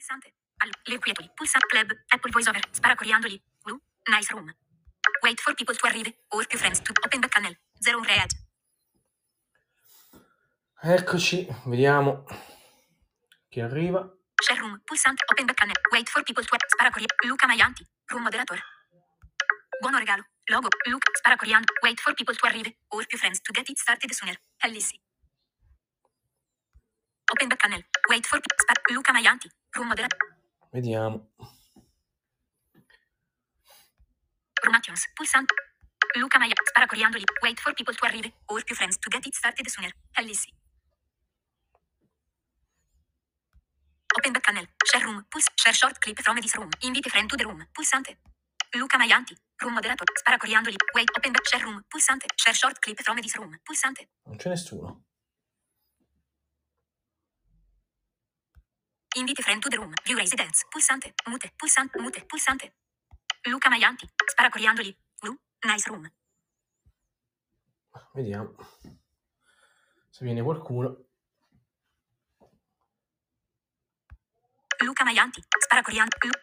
Pulsante. 0.00 0.34
Al- 0.64 0.72
le 0.86 0.98
quietuli. 1.00 1.30
Pulsante. 1.36 1.68
Club. 1.68 1.92
Apple 2.10 2.32
VoiceOver. 2.32 2.62
Spara 2.72 2.96
coriandoli. 2.96 3.42
Blue. 3.64 3.80
Nice 4.08 4.32
room. 4.32 4.52
Wait 5.22 5.40
for 5.40 5.54
people 5.54 5.74
to 5.76 5.86
arrive. 5.88 6.12
Or 6.30 6.46
più 6.46 6.58
friends 6.58 6.80
to 6.82 6.92
open 7.04 7.20
back 7.20 7.32
channel. 7.34 7.54
Zero 7.80 7.98
un 7.98 8.04
read. 8.06 8.30
Eccoci, 10.82 11.46
vediamo 11.66 12.24
chi 13.48 13.60
arriva. 13.60 14.00
Share 14.42 14.60
room. 14.60 14.80
Pulsante. 14.84 15.24
Open 15.32 15.46
back 15.46 15.58
channel. 15.58 15.76
Wait 15.92 16.08
for 16.10 16.22
people 16.24 16.44
to 16.44 16.56
Spara 16.68 16.90
coriandoli. 16.90 17.28
Luca 17.28 17.46
Maianti. 17.46 17.86
Room 18.06 18.22
moderatore. 18.22 18.62
Buono 19.80 19.98
regalo. 19.98 20.24
Logo. 20.46 20.68
Spara 21.18 21.36
coriandoli. 21.36 21.78
Wait 21.82 22.00
for 22.00 22.14
people 22.14 22.34
to 22.36 22.46
arrive. 22.46 22.72
Or 22.90 23.06
più 23.06 23.18
friends 23.18 23.40
to 23.42 23.52
get 23.52 23.68
it 23.70 23.78
started 23.78 24.12
sooner. 24.14 24.36
Ellissi. 24.64 25.00
Open 27.32 27.48
back 27.50 27.60
channel. 27.62 27.82
Wait 28.10 28.26
for. 28.26 28.40
Luca 28.90 29.12
Maianti. 29.12 29.48
Room. 29.76 29.92
Vediamo. 30.72 31.28
Room 34.64 34.76
Pulsante. 35.16 35.54
Luca 36.16 36.38
Maia. 36.38 36.54
Spara 36.68 36.86
coriandoli. 36.88 37.24
Wait 37.42 37.60
for 37.60 37.74
people 37.74 37.94
to 37.94 38.06
arrive. 38.06 38.32
Or 38.48 38.62
più 38.64 38.76
friends 38.76 38.98
to 38.98 39.10
get 39.10 39.26
it 39.26 39.34
started 39.34 39.68
sooner. 39.70 39.92
Ellissi. 40.18 40.50
Open 44.18 44.32
back 44.32 44.44
channel. 44.46 44.66
Share 44.86 45.04
room. 45.06 45.24
Puls. 45.30 45.46
Share 45.56 45.74
short 45.74 46.00
clip 46.00 46.20
from 46.22 46.36
this 46.40 46.56
room. 46.56 46.70
Invite 46.82 47.10
friend 47.10 47.30
to 47.30 47.36
the 47.36 47.46
room. 47.46 47.66
Pulsante. 47.74 48.16
Luca 48.74 48.98
Maianti. 48.98 49.36
Room 49.62 49.74
moderator. 49.74 50.06
Spara 50.18 50.38
coriandoli. 50.38 50.76
Wait. 50.94 51.10
Open 51.18 51.32
back. 51.32 51.46
Share 51.48 51.64
room. 51.64 51.82
Pulsante. 51.90 52.26
Share 52.36 52.54
short 52.54 52.80
clip 52.80 53.00
from 53.02 53.18
this 53.20 53.36
room. 53.38 53.58
Pulsante. 53.64 54.08
Non 54.26 54.36
c'è 54.38 54.50
nessuno. 54.50 55.04
Invite 59.16 59.42
friend 59.42 59.62
to 59.62 59.70
the 59.70 59.78
room. 59.78 59.92
View 60.06 60.16
residence. 60.18 60.64
Pulsante. 60.70 61.12
Mute. 61.28 61.50
Pulsante. 61.58 61.98
Mute. 62.00 62.24
Pulsante. 62.28 62.72
Luca 63.46 63.70
Maianti. 63.70 64.08
Spara 64.30 64.50
coriandoli. 64.50 64.96
Blue. 65.22 65.36
Nice 65.64 65.88
room. 65.90 66.10
Vediamo 68.14 68.54
se 70.10 70.24
viene 70.24 70.42
qualcuno. 70.42 70.96
Luca 74.84 75.04
Maianti. 75.04 75.42
Spara 75.60 75.82
coriandoli. 75.82 76.28
Lu- 76.28 76.40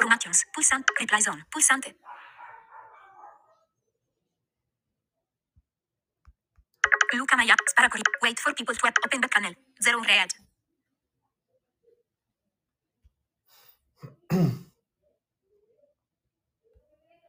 Room 0.00 0.12
actions. 0.12 0.44
Pulsante. 0.52 0.92
Reply 0.98 1.20
zone. 1.22 1.46
Pulsante. 1.50 1.96
Luca 7.14 7.36
Maianti. 7.36 7.64
Spara 7.68 7.88
coriandoli. 7.88 8.18
Wait 8.22 8.40
for 8.40 8.54
people 8.54 8.74
to 8.76 8.88
open 8.88 9.20
the 9.22 9.28
channel. 9.28 9.54
Zero 9.82 10.00
read. 10.02 10.30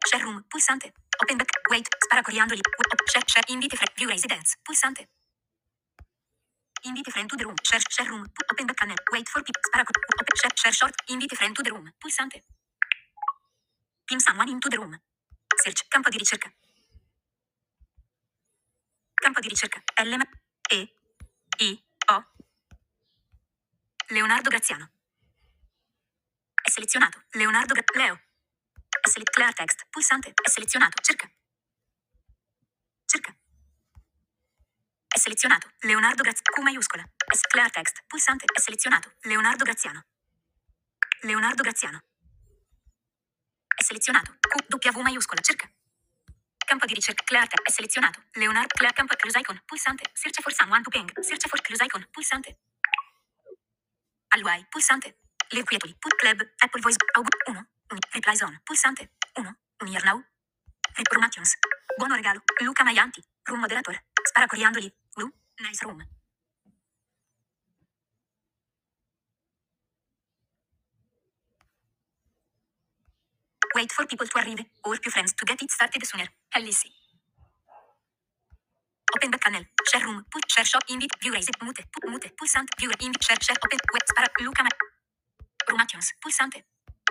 Share 0.07 0.23
room, 0.25 0.43
pulsante. 0.49 0.93
Open 1.23 1.37
back, 1.37 1.49
wait, 1.71 1.87
spara 2.05 2.23
coriandoli. 2.23 2.61
Wait, 2.61 3.09
share, 3.11 3.23
share, 3.27 3.43
invite 3.49 3.75
friend, 3.77 3.91
view 3.97 4.09
residence, 4.09 4.57
pulsante. 4.63 5.07
Invite 6.85 7.11
friend 7.11 7.29
to 7.29 7.37
the 7.37 7.45
room, 7.45 7.55
share, 7.63 7.81
share 7.89 8.09
room, 8.09 8.25
open 8.51 8.67
back 8.67 8.77
channel, 8.79 8.97
wait 9.13 9.29
for 9.29 9.43
people, 9.43 9.61
spara, 9.69 9.85
co- 9.85 10.01
open, 10.21 10.35
share, 10.41 10.51
share 10.55 10.73
short, 10.73 10.93
invite 11.09 11.35
friend 11.37 11.55
to 11.55 11.63
the 11.63 11.71
room, 11.71 11.91
pulsante. 11.99 12.41
Pin 14.07 14.19
someone 14.19 14.49
into 14.49 14.69
the 14.69 14.77
room. 14.79 14.97
Search, 15.63 15.83
campo 15.89 16.09
di 16.09 16.17
ricerca. 16.19 16.51
Campo 19.15 19.39
di 19.41 19.49
ricerca, 19.49 19.81
L, 20.03 20.17
E, 20.71 20.89
I, 21.59 21.83
O. 22.11 22.25
Leonardo 24.09 24.49
Graziano. 24.49 24.89
Selezionato, 26.69 27.23
Leonardo 27.31 27.73
Gra- 27.73 27.97
Leo. 27.97 28.21
È 29.01 29.09
sele- 29.09 29.25
clear 29.25 29.53
text. 29.53 29.85
Pulsante. 29.89 30.33
Selezionato. 30.49 31.01
Cerca. 31.01 31.29
Cerca. 33.05 33.35
Selezionato. 35.17 35.69
Leonardo 35.81 36.23
Graziano. 36.23 36.51
Q 36.53 36.61
maiuscola. 36.63 37.03
S- 37.33 37.41
clear 37.47 37.71
text. 37.71 38.03
Pulsante. 38.07 38.45
Selezionato. 38.59 39.13
Leonardo 39.21 39.63
Graziano. 39.65 40.03
Leonardo 41.23 41.63
Graziano. 41.63 42.01
Selezionato. 43.83 44.33
Q 44.39 44.67
W 44.69 45.01
maiuscola. 45.03 45.41
Cerca. 45.41 45.69
Campo 46.65 46.85
di 46.85 46.93
ricerca. 46.95 47.23
Clear 47.23 47.47
text. 47.47 47.75
Selezionato. 47.75 48.23
Leonardo. 48.33 48.69
Clear 48.75 48.93
campo. 48.93 49.15
Close 49.17 49.39
icon. 49.39 49.61
Pulsante. 49.65 50.09
Search 50.13 50.41
for 50.41 50.53
someone 50.53 50.83
to 50.83 50.89
ping. 50.91 51.09
Search 51.21 51.47
for 51.47 51.61
close 51.61 51.83
icon. 51.83 52.07
Pulsante. 52.11 52.57
Alwai. 54.29 54.65
Pulsante. 54.69 55.17
Le 55.51 55.63
quietuli. 55.63 55.95
Put 55.99 56.13
club. 56.17 56.41
Apple 56.61 56.81
voice. 56.81 56.97
Aug 57.15 57.27
1. 57.47 57.65
Reply 58.13 58.35
zone. 58.35 58.59
Pulsante. 58.65 59.09
1. 59.35 59.55
Unir 59.81 60.03
now. 60.05 60.21
Reformations. 60.97 61.55
Buono 61.97 62.15
regalo. 62.15 62.41
Luca 62.61 62.83
Maianti. 62.83 63.21
Room 63.47 63.59
moderatore. 63.61 64.05
Spara 64.27 64.47
coriandoli. 64.47 64.91
Blue. 65.15 65.31
Nice 65.61 65.83
room. 65.85 66.03
Wait 73.75 73.91
for 73.93 74.05
people 74.07 74.27
to 74.27 74.39
arrive. 74.39 74.65
Or 74.85 74.97
più 74.99 75.11
friends 75.11 75.33
to 75.35 75.45
get 75.45 75.61
it 75.61 75.71
started 75.71 76.05
sooner. 76.05 76.27
Ellissi. 76.55 76.89
Open 79.15 79.31
back 79.31 79.43
channel. 79.43 79.65
Share 79.91 80.05
room. 80.05 80.25
Put 80.31 80.43
share 80.51 80.65
shop. 80.65 80.83
Invite. 80.89 81.11
View 81.21 81.33
raise. 81.33 81.49
Mute. 81.61 81.85
Pu- 81.91 82.09
mute. 82.09 82.31
Pulsante. 82.37 82.71
View. 82.79 82.91
Invite. 83.01 83.23
Share. 83.23 83.37
Share. 83.41 83.57
Open. 83.63 83.79
Web. 83.93 84.03
Spara. 84.07 84.27
Luca 84.41 84.63
Ma. 84.63 84.69
Room 85.73 85.81
actions. 85.81 86.13
Pulsante. 86.21 86.63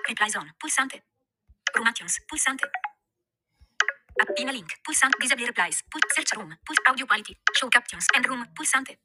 Reply 0.09 0.31
zone. 0.31 0.53
Pulsante. 0.59 1.03
Room 1.77 1.89
actions. 1.89 2.21
Pulsante. 2.29 2.67
Appina 4.21 4.53
link. 4.53 4.71
Pulsante. 4.85 5.19
Disable 5.21 5.47
replies. 5.47 5.83
Put 5.91 6.03
search 6.15 6.37
room. 6.37 6.57
Put 6.67 6.79
audio 6.89 7.07
quality. 7.07 7.37
Show 7.57 7.69
captions. 7.71 8.07
End 8.15 8.27
room. 8.29 8.47
Pulsante. 8.55 8.99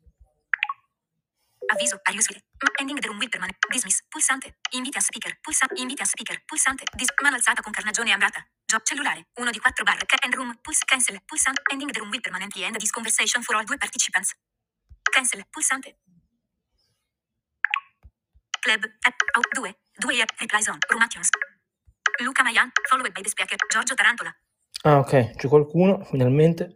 Avviso. 1.71 1.99
Are 2.07 2.13
useful? 2.15 2.37
Ending 2.79 2.97
the 3.01 3.09
room 3.09 3.19
will 3.19 3.29
permanent. 3.29 3.57
Dismiss. 3.71 4.03
Pulsante. 4.09 4.55
Invite 4.73 4.97
a 4.97 5.01
speaker. 5.01 5.31
Pulsante. 5.43 5.79
Invite 5.81 6.01
a 6.01 6.05
speaker. 6.05 6.37
Pulsante. 6.47 6.85
Dis- 6.97 7.13
mano 7.23 7.35
alzata 7.37 7.61
con 7.61 7.73
carnagione 7.73 8.11
ambrata. 8.13 8.45
Job 8.65 8.83
cellulare. 8.83 9.27
Uno 9.39 9.51
di 9.51 9.59
quattro 9.59 9.83
barre. 9.85 10.05
Ca- 10.05 10.17
End 10.23 10.35
room. 10.35 10.57
Puls. 10.61 10.79
Cancel. 10.85 11.21
Pulsante. 11.25 11.61
Ending 11.71 11.91
the 11.91 11.99
room 11.99 12.11
will 12.11 12.21
permanently 12.21 12.63
end 12.63 12.77
this 12.79 12.91
conversation 12.91 13.43
for 13.43 13.55
all 13.55 13.65
due 13.65 13.77
participants. 13.77 14.35
Cancel. 15.13 15.43
Pulsante. 15.51 15.97
Club. 18.61 18.83
App. 19.05 19.15
Out. 19.35 19.47
2. 19.55 19.75
2 19.99 20.21
app. 20.21 20.31
Reply 20.39 20.61
zone. 20.61 20.79
Room 20.89 21.01
actions. 21.01 21.29
Luca 22.21 22.43
Maian. 22.43 22.71
Followed 22.89 23.13
by 23.13 23.21
the 23.21 23.29
speaker. 23.29 23.55
Giorgio 23.71 23.95
Tarantola. 23.95 24.33
Ah, 24.83 24.99
ok, 24.99 25.35
c'è 25.35 25.47
qualcuno 25.47 26.03
finalmente. 26.05 26.75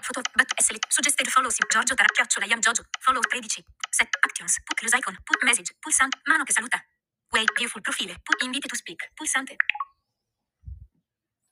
Foto. 0.00 0.20
But. 0.34 0.48
SL. 0.60 0.76
Suggested 0.88 1.28
follows. 1.28 1.56
Giorgio 1.68 1.94
Tarantola. 1.94 2.26
Chiocciola. 2.26 2.46
Iam 2.46 2.60
Giorgio. 2.60 2.84
Follow 3.00 3.20
13. 3.22 3.64
Set. 3.90 4.08
Actions. 4.20 4.60
Put 4.64 4.76
close 4.78 4.96
icon. 4.96 5.16
Put 5.24 5.42
message. 5.44 5.74
Pulsante. 5.80 6.18
Mano 6.24 6.44
che 6.44 6.52
saluta. 6.52 6.82
Wait. 7.30 7.52
Viewful 7.56 7.80
profile. 7.82 8.18
Put 8.22 8.42
invite 8.42 8.68
to 8.68 8.76
speak. 8.76 9.10
Pulsante. 9.14 9.56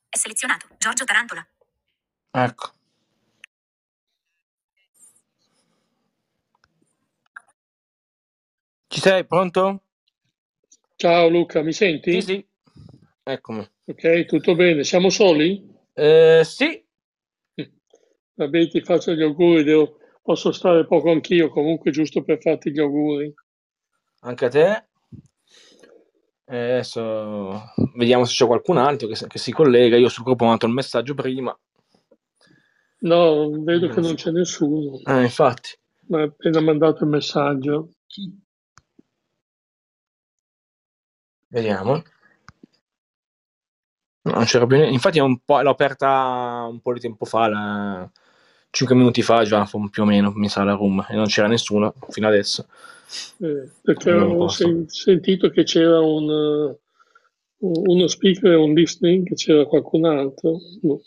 È 0.09 0.17
selezionato. 0.17 0.67
Giorgio 0.77 1.05
Tarantola. 1.05 1.45
Ecco. 2.31 2.71
Ci 8.91 8.99
sei, 8.99 9.25
pronto? 9.25 9.83
Ciao 10.97 11.29
Luca, 11.29 11.61
mi 11.63 11.73
senti? 11.73 12.11
Sì, 12.11 12.21
sì. 12.21 12.47
Eccomi. 13.23 13.67
Ok, 13.87 14.25
tutto 14.25 14.55
bene. 14.55 14.83
Siamo 14.83 15.09
soli? 15.09 15.69
Eh, 15.93 16.41
sì, 16.45 16.83
Vabbè, 18.33 18.67
ti 18.69 18.81
faccio 18.81 19.13
gli 19.13 19.21
auguri, 19.21 19.63
devo- 19.63 19.97
posso 20.21 20.51
stare 20.51 20.85
poco 20.87 21.11
anch'io, 21.11 21.49
comunque 21.49 21.91
giusto 21.91 22.23
per 22.23 22.39
farti 22.41 22.71
gli 22.71 22.79
auguri. 22.79 23.33
anche 24.21 24.45
a 24.45 24.49
te. 24.49 24.85
Eh, 26.45 26.71
adesso 26.73 27.71
vediamo 27.95 28.25
se 28.25 28.33
c'è 28.33 28.45
qualcun 28.45 28.77
altro 28.77 29.07
che, 29.07 29.27
che 29.27 29.37
si 29.37 29.51
collega. 29.51 29.95
Io 29.97 30.09
sul 30.09 30.23
gruppo 30.23 30.43
ho 30.43 30.47
mandato 30.47 30.67
il 30.67 30.73
messaggio 30.73 31.13
prima. 31.13 31.57
No, 33.01 33.49
vedo 33.63 33.87
che 33.87 33.99
non 34.01 34.15
c'è 34.15 34.31
nessuno, 34.31 34.99
Eh, 35.05 35.23
infatti. 35.23 35.69
ma 36.07 36.21
ha 36.21 36.25
appena 36.25 36.61
mandato 36.61 37.03
il 37.03 37.09
messaggio. 37.09 37.89
Vediamo. 41.51 42.01
No, 44.23 44.31
non 44.33 44.45
c'era 44.45 44.65
più 44.67 44.75
niente. 44.77 44.93
Infatti 44.93 45.17
è 45.17 45.21
un 45.21 45.39
po', 45.43 45.61
l'ho 45.61 45.69
aperta 45.71 46.65
un 46.69 46.79
po' 46.79 46.93
di 46.93 46.99
tempo 46.99 47.25
fa, 47.25 47.47
la- 47.47 48.11
5 48.69 48.95
minuti 48.95 49.21
fa 49.21 49.43
già, 49.43 49.67
più 49.89 50.03
o 50.03 50.05
meno, 50.05 50.31
mi 50.31 50.47
sa 50.47 50.63
la 50.63 50.73
room, 50.73 51.05
e 51.09 51.15
non 51.15 51.25
c'era 51.25 51.47
nessuno 51.47 51.93
fino 52.09 52.27
adesso. 52.27 52.67
Eh, 53.39 53.69
perché 53.81 54.13
posso. 54.13 54.63
sen- 54.63 54.87
sentito 54.87 55.49
che 55.49 55.63
c'era 55.63 55.99
un, 55.99 56.29
eh, 56.29 56.79
uno 57.57 58.07
speaker 58.07 58.51
e 58.51 58.55
un 58.55 58.73
listening, 58.73 59.27
che 59.27 59.35
c'era 59.35 59.65
qualcun 59.65 60.05
altro. 60.05 60.57
No, 60.83 61.01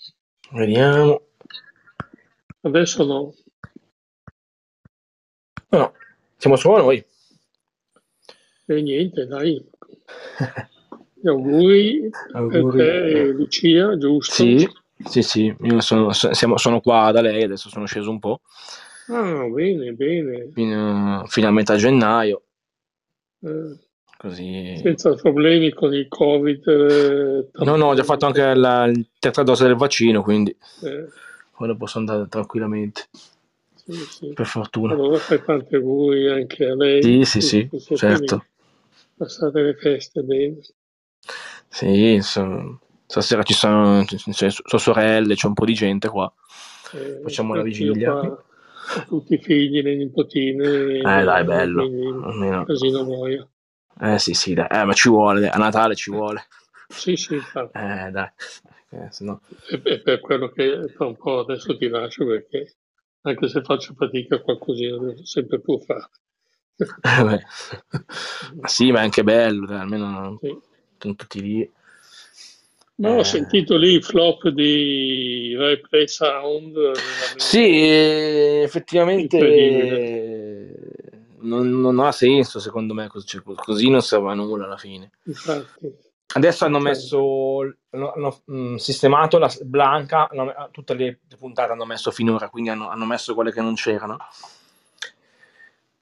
Vediamo. 0.50 1.23
adesso 2.62 3.05
no. 3.06 3.35
No, 5.70 5.79
no, 5.79 5.93
siamo 6.37 6.56
solo 6.56 6.79
noi. 6.82 7.02
E 8.67 8.82
niente, 8.82 9.26
dai. 9.26 9.64
Gli 11.15 11.29
auguri, 11.29 12.11
Auguri. 12.33 12.79
te 12.79 13.33
Lucia, 13.33 13.97
giusto? 13.97 14.35
Sì, 14.35 14.69
sì, 15.09 15.23
sì, 15.23 15.56
io 15.62 15.81
sono, 15.81 16.12
siamo- 16.12 16.59
sono 16.59 16.81
qua 16.81 17.11
da 17.12 17.21
lei, 17.21 17.43
adesso 17.45 17.69
sono 17.69 17.87
sceso 17.87 18.11
un 18.11 18.19
po', 18.19 18.41
Ah, 19.09 19.47
bene, 19.49 19.93
bene. 19.93 20.51
fino, 20.53 21.25
fino 21.27 21.49
a 21.49 21.51
metà 21.51 21.77
gennaio, 21.77 22.43
Eh, 23.41 23.79
così... 24.17 24.81
senza 24.83 25.15
problemi 25.15 25.73
con 25.73 25.93
il 25.95 26.09
Covid. 26.09 26.67
eh, 26.69 27.49
No, 27.65 27.77
no, 27.77 27.87
ho 27.87 27.95
già 27.95 28.05
fatto 28.05 28.27
anche 28.27 28.41
la 28.55 28.87
la 28.87 28.93
terza 29.19 29.43
dose 29.43 29.67
del 29.67 29.77
vaccino, 29.77 30.23
quindi 30.23 30.55
eh, 30.83 31.09
ora 31.59 31.75
posso 31.75 31.99
andare 31.99 32.27
tranquillamente, 32.29 33.09
sì, 33.75 33.93
sì. 34.11 34.33
per 34.33 34.47
fortuna. 34.47 34.93
Allora 34.95 35.19
fai 35.19 35.43
tanti 35.45 35.75
auguri 35.75 36.29
anche 36.31 36.67
a 36.67 36.75
lei. 36.75 37.03
Sì, 37.03 37.25
sì, 37.25 37.41
sì, 37.41 37.97
certo. 37.97 38.35
lì. 38.37 38.43
Passate 39.16 39.61
le 39.62 39.75
feste 39.75 40.22
bene. 40.22 40.58
Sì, 41.69 42.19
so- 42.20 42.81
stasera 43.06 43.43
ci 43.43 43.55
sono, 43.55 44.05
c'è 44.05 44.50
sua 44.50 44.78
sorelle, 44.78 45.34
c'è 45.34 45.46
un 45.46 45.55
po' 45.55 45.64
di 45.64 45.75
gente 45.75 46.08
qua. 46.08 46.32
Eh, 46.93 47.20
Facciamo 47.22 47.55
la 47.55 47.62
vigilia. 47.62 48.12
qua 48.12 48.44
tutti 49.08 49.34
i 49.34 49.38
figli, 49.38 49.82
le 49.82 49.96
nipotine. 49.96 50.99
Eh, 50.99 51.02
dai, 51.02 51.44
bello. 51.44 51.82
Almeno- 51.82 52.64
Casino 52.64 53.02
noia. 53.02 53.49
Eh 54.00 54.19
sì, 54.19 54.34
sì, 54.34 54.55
dai. 54.55 54.66
Eh, 54.70 54.84
ma 54.84 54.93
ci 54.93 55.08
vuole, 55.08 55.49
a 55.49 55.56
Natale 55.56 55.94
ci 55.94 56.10
vuole. 56.10 56.46
Sì, 56.88 57.17
sì, 57.17 57.34
infatti. 57.34 57.78
Eh, 57.78 58.10
dai. 58.10 58.28
Eh, 58.90 59.08
se 59.10 59.25
no- 59.25 59.40
E 59.70 59.81
e 59.84 60.00
per 60.02 60.20
quello 60.20 60.50
che 60.50 60.93
tra 60.94 61.06
un 61.06 61.17
po' 61.17 61.40
adesso 61.40 61.76
ti 61.76 61.88
lascio 61.88 62.26
perché 62.26 62.76
anche 63.22 63.49
se 63.49 63.62
faccio 63.62 63.94
fatica 63.94 64.40
qualcosina 64.40 64.99
devo 64.99 65.25
sempre 65.25 65.60
più 65.60 65.81
fare. 65.81 66.08
Eh. 66.76 67.44
Ma 68.61 68.69
sì, 68.69 68.91
ma 68.93 69.00
è 69.00 69.03
anche 69.05 69.23
bello, 69.25 69.67
dai, 69.67 69.81
almeno 69.81 70.38
Sì. 70.41 70.56
sono 70.99 71.15
tutti 71.15 71.41
lì. 71.41 71.73
Ma 72.97 73.11
ho 73.11 73.21
Eh. 73.21 73.25
sentito 73.25 73.76
lì 73.76 73.94
il 73.94 74.05
flop 74.05 74.49
di 74.49 75.55
Rai 75.56 75.81
Play 75.81 76.06
Sound. 76.06 76.93
Sì, 77.37 77.82
effettivamente 78.62 79.38
non, 81.41 81.69
non 81.81 81.99
ha 82.00 82.12
senso 82.12 82.61
secondo 82.61 82.94
me, 82.94 83.09
così, 83.09 83.27
cioè, 83.27 83.43
così 83.43 83.91
non 83.91 84.00
serve 84.03 84.31
a 84.31 84.35
nulla 84.35 84.65
alla 84.65 84.77
fine. 84.77 85.11
Infatti. 85.25 86.03
Adesso 86.37 86.65
hanno 86.65 86.79
messo, 86.81 87.61
hanno, 87.91 88.43
mm, 88.50 88.77
sistemato 88.77 89.38
la 89.38 89.53
Blanca, 89.62 90.29
tutte 90.73 90.94
le 90.94 91.20
puntate 91.38 91.73
hanno 91.73 91.85
messo 91.85 92.11
finora, 92.11 92.49
quindi 92.49 92.70
hanno, 92.70 92.88
hanno 92.88 93.05
messo 93.05 93.35
quelle 93.35 93.53
che 93.53 93.61
non 93.61 93.75
c'erano. 93.75 94.17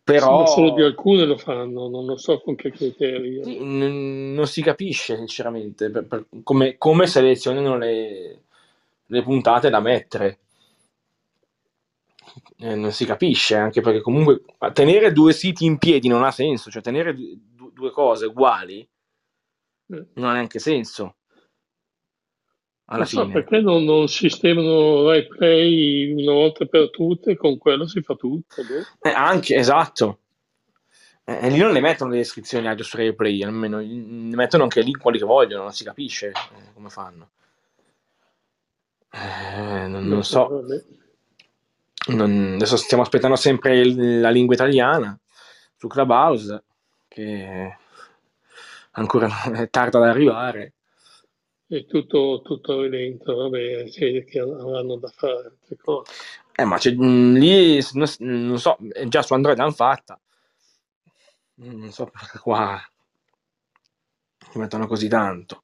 Però 0.04 0.40
Ma 0.40 0.46
solo 0.46 0.70
di 0.72 0.82
alcune 0.82 1.24
lo 1.24 1.36
fanno, 1.36 1.88
non 1.88 2.04
lo 2.06 2.16
so 2.16 2.40
con 2.40 2.56
che 2.56 2.70
criterio. 2.72 3.44
sì, 3.44 3.58
n- 3.62 4.34
non 4.34 4.46
si 4.48 4.60
capisce 4.62 5.16
sinceramente 5.16 5.90
per- 5.90 6.06
per- 6.06 6.26
come, 6.42 6.76
come 6.76 7.06
selezionano 7.06 7.76
le, 7.76 8.42
le 9.06 9.22
puntate 9.22 9.70
da 9.70 9.78
mettere. 9.80 10.38
Eh, 12.58 12.74
non 12.76 12.92
si 12.92 13.04
capisce 13.04 13.56
anche 13.56 13.80
perché 13.80 14.00
comunque 14.00 14.42
tenere 14.72 15.12
due 15.12 15.32
siti 15.32 15.64
in 15.66 15.78
piedi 15.78 16.08
non 16.08 16.24
ha 16.24 16.30
senso, 16.30 16.70
cioè 16.70 16.80
tenere 16.82 17.14
du- 17.14 17.70
due 17.72 17.90
cose 17.90 18.26
uguali 18.26 18.80
Eh. 18.80 20.06
non 20.14 20.30
ha 20.30 20.32
neanche 20.32 20.58
senso. 20.58 21.16
Alla 22.92 22.98
Non 22.98 23.06
so 23.06 23.20
fine. 23.22 23.32
perché 23.32 23.60
non, 23.60 23.84
non 23.84 24.06
sistemano 24.08 25.08
Rai 25.08 25.26
Play 25.26 26.12
una 26.12 26.32
volta 26.32 26.64
per 26.66 26.90
tutte, 26.90 27.36
con 27.36 27.56
quello 27.58 27.86
si 27.86 28.02
fa 28.02 28.14
tutto. 28.14 28.62
boh. 28.62 29.08
Eh, 29.08 29.12
anche, 29.12 29.54
esatto. 29.56 30.18
Eh, 31.24 31.46
e 31.46 31.48
lì 31.50 31.58
non 31.58 31.72
le 31.72 31.80
mettono 31.80 32.10
le 32.10 32.16
descrizioni 32.18 32.66
audio 32.68 32.84
su 32.84 32.96
replay, 32.96 33.42
almeno 33.44 33.78
ne 33.78 34.34
mettono 34.36 34.64
anche 34.64 34.80
lì 34.82 34.92
quelli 34.92 35.18
che 35.18 35.24
vogliono, 35.24 35.62
non 35.62 35.72
si 35.72 35.84
capisce 35.84 36.28
eh, 36.28 36.72
come 36.74 36.88
fanno. 36.90 37.30
Eh, 39.10 39.86
non, 39.86 40.06
non 40.06 40.24
so. 40.24 40.64
Non- 42.08 42.52
adesso 42.54 42.76
stiamo 42.76 43.02
aspettando 43.04 43.36
sempre 43.36 43.78
il- 43.78 44.20
la 44.20 44.30
lingua 44.30 44.54
italiana 44.54 45.16
su 45.76 45.86
Clubhouse, 45.86 46.64
che 47.08 47.76
ancora 48.92 49.28
è 49.52 49.68
tarda 49.70 49.98
ad 49.98 50.04
arrivare. 50.08 50.72
È 51.72 51.86
tutto, 51.86 52.42
tutto 52.44 52.82
lento, 52.82 53.34
vabbè, 53.34 53.88
sì, 53.88 54.22
che 54.28 54.40
avranno 54.40 54.96
da 54.96 55.08
fare 55.08 55.44
altre 55.46 55.76
cose. 55.82 56.12
Eh, 56.54 56.64
ma 56.66 56.76
c'è, 56.76 56.92
mh, 56.92 57.32
lì, 57.38 57.82
non, 57.94 58.06
non 58.18 58.58
so, 58.58 58.76
eh, 58.92 59.08
già 59.08 59.22
su 59.22 59.32
Android 59.32 59.56
l'hanno 59.56 59.70
fatta. 59.70 60.20
Non 61.54 61.90
so 61.90 62.04
perché 62.12 62.38
qua 62.40 62.78
ci 64.50 64.58
mettono 64.58 64.86
così 64.86 65.08
tanto. 65.08 65.62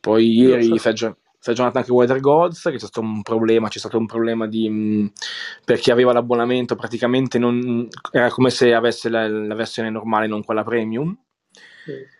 Poi 0.00 0.32
ieri 0.32 0.64
so. 0.64 0.76
si 0.76 0.88
è 0.88 1.50
aggiornato 1.52 1.78
anche 1.78 1.92
Weather 1.92 2.18
Gods, 2.18 2.60
che 2.64 2.72
c'è 2.72 2.78
stato 2.78 3.02
un 3.02 3.22
problema, 3.22 3.68
c'è 3.68 3.78
stato 3.78 3.98
un 3.98 4.06
problema 4.06 4.48
di, 4.48 4.68
mh, 4.68 5.12
per 5.64 5.78
chi 5.78 5.92
aveva 5.92 6.12
l'abbonamento, 6.12 6.74
praticamente 6.74 7.38
non, 7.38 7.88
era 8.10 8.30
come 8.30 8.50
se 8.50 8.74
avesse 8.74 9.08
la, 9.08 9.28
la 9.28 9.54
versione 9.54 9.90
normale, 9.90 10.26
non 10.26 10.42
quella 10.42 10.64
premium. 10.64 11.16
Sì. 11.84 12.15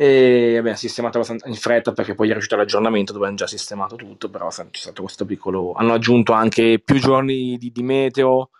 E 0.00 0.62
ha 0.64 0.76
sistemato 0.76 1.20
in 1.46 1.54
fretta 1.56 1.92
perché 1.92 2.14
poi 2.14 2.28
è 2.28 2.32
riuscito 2.32 2.54
l'aggiornamento 2.54 3.12
dove 3.12 3.26
hanno 3.26 3.34
già 3.34 3.48
sistemato 3.48 3.96
tutto, 3.96 4.30
però 4.30 4.46
c'è 4.46 4.64
stato 4.70 5.02
questo 5.02 5.24
piccolo... 5.24 5.72
Hanno 5.72 5.94
aggiunto 5.94 6.32
anche 6.32 6.80
più 6.84 7.00
giorni 7.00 7.58
di, 7.58 7.72
di 7.72 7.82
meteo, 7.82 8.50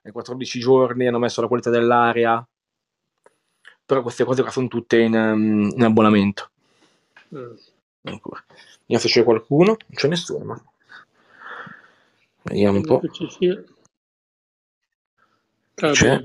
e 0.00 0.10
14 0.10 0.58
giorni, 0.58 1.06
hanno 1.06 1.18
messo 1.18 1.42
la 1.42 1.48
qualità 1.48 1.68
dell'aria, 1.68 2.46
però 3.84 4.02
queste 4.02 4.24
cose 4.24 4.40
qua 4.40 4.50
sono 4.50 4.68
tutte 4.68 5.00
in, 5.00 5.14
um, 5.14 5.70
in 5.74 5.82
abbonamento. 5.82 6.50
Mm. 7.34 7.54
Ancora. 8.04 8.42
Vediamo 8.80 9.02
se 9.02 9.08
c'è 9.08 9.22
qualcuno, 9.22 9.66
non 9.66 9.94
c'è 9.94 10.08
nessuno, 10.08 10.44
ma... 10.44 10.64
Vediamo 12.42 12.78
un 12.78 12.84
po'. 12.84 13.02
Ci 13.10 13.28
sia. 13.28 13.62
C'è? 15.74 16.22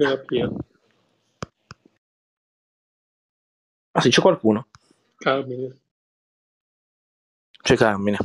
Ah 3.91 4.01
sì, 4.01 4.09
c'è 4.09 4.21
qualcuno. 4.21 4.67
Carmine. 5.17 5.77
C'è 7.61 7.75
Carmine. 7.75 8.17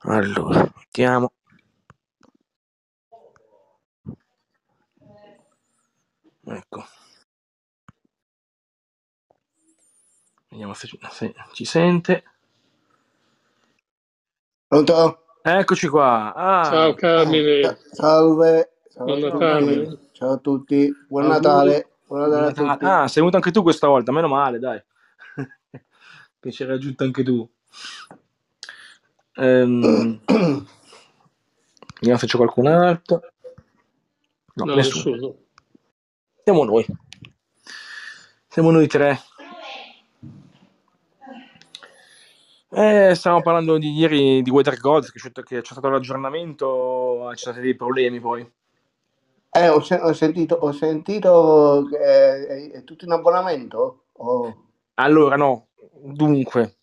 Allora, 0.00 0.70
mettiamo. 0.76 1.32
Ecco. 6.46 6.84
Vediamo 10.50 10.74
se, 10.74 10.88
se 11.10 11.34
ci 11.52 11.64
sente. 11.64 12.22
Pronto? 14.66 15.24
Eccoci 15.42 15.88
qua. 15.88 16.32
Ah, 16.34 16.64
Ciao 16.64 16.94
Carmine, 16.94 17.62
Sa- 17.62 17.78
Salve. 17.92 18.72
buon 18.94 19.20
Salve. 19.20 19.30
Natale. 19.32 19.98
Ciao 20.12 20.32
a 20.32 20.36
tutti. 20.38 20.92
Buon. 21.08 21.26
Natale. 21.28 21.88
Buon 22.14 22.28
buon 22.28 22.42
Natale 22.44 22.46
a 22.46 22.70
Natale. 22.70 22.78
tutti. 22.78 22.84
Ah, 22.84 23.08
sei 23.08 23.14
venuto 23.22 23.36
anche 23.36 23.50
tu 23.50 23.62
questa 23.62 23.88
volta, 23.88 24.12
meno 24.12 24.28
male, 24.28 24.58
dai. 24.60 24.80
che 26.38 26.52
ci 26.52 26.62
hai 26.62 26.68
raggiunto 26.68 27.02
anche 27.02 27.24
tu. 27.24 27.50
Ehm, 29.36 30.20
vediamo 31.98 32.18
se 32.18 32.26
c'è 32.26 32.36
qualcun 32.36 32.68
altro. 32.68 33.20
No, 34.54 34.64
No, 34.64 34.74
nessuno. 34.76 35.14
nessuno. 35.16 35.36
Siamo 36.44 36.62
noi. 36.62 36.86
Siamo 38.46 38.70
noi 38.70 38.86
tre. 38.86 39.18
Eh, 42.76 43.12
stavamo 43.14 43.42
parlando 43.42 43.76
di 43.78 43.90
ieri 43.92 44.40
di 44.42 44.50
Weather 44.50 44.78
Gods, 44.78 45.10
che 45.10 45.18
c'è, 45.18 45.32
che 45.32 45.60
c'è 45.62 45.72
stato 45.72 45.88
l'aggiornamento, 45.88 47.30
ci 47.34 47.42
sono 47.42 47.54
stati 47.54 47.60
dei 47.60 47.74
problemi 47.74 48.20
poi. 48.20 48.48
Eh, 49.56 49.68
ho, 49.68 49.76
ho 49.76 50.12
sentito, 50.12 50.56
ho 50.56 50.72
sentito 50.72 51.86
che 51.88 52.72
è, 52.72 52.82
tutto 52.82 53.04
in 53.04 53.12
abbonamento? 53.12 54.06
Oh. 54.14 54.64
Allora, 54.94 55.36
no, 55.36 55.68
dunque, 56.02 56.78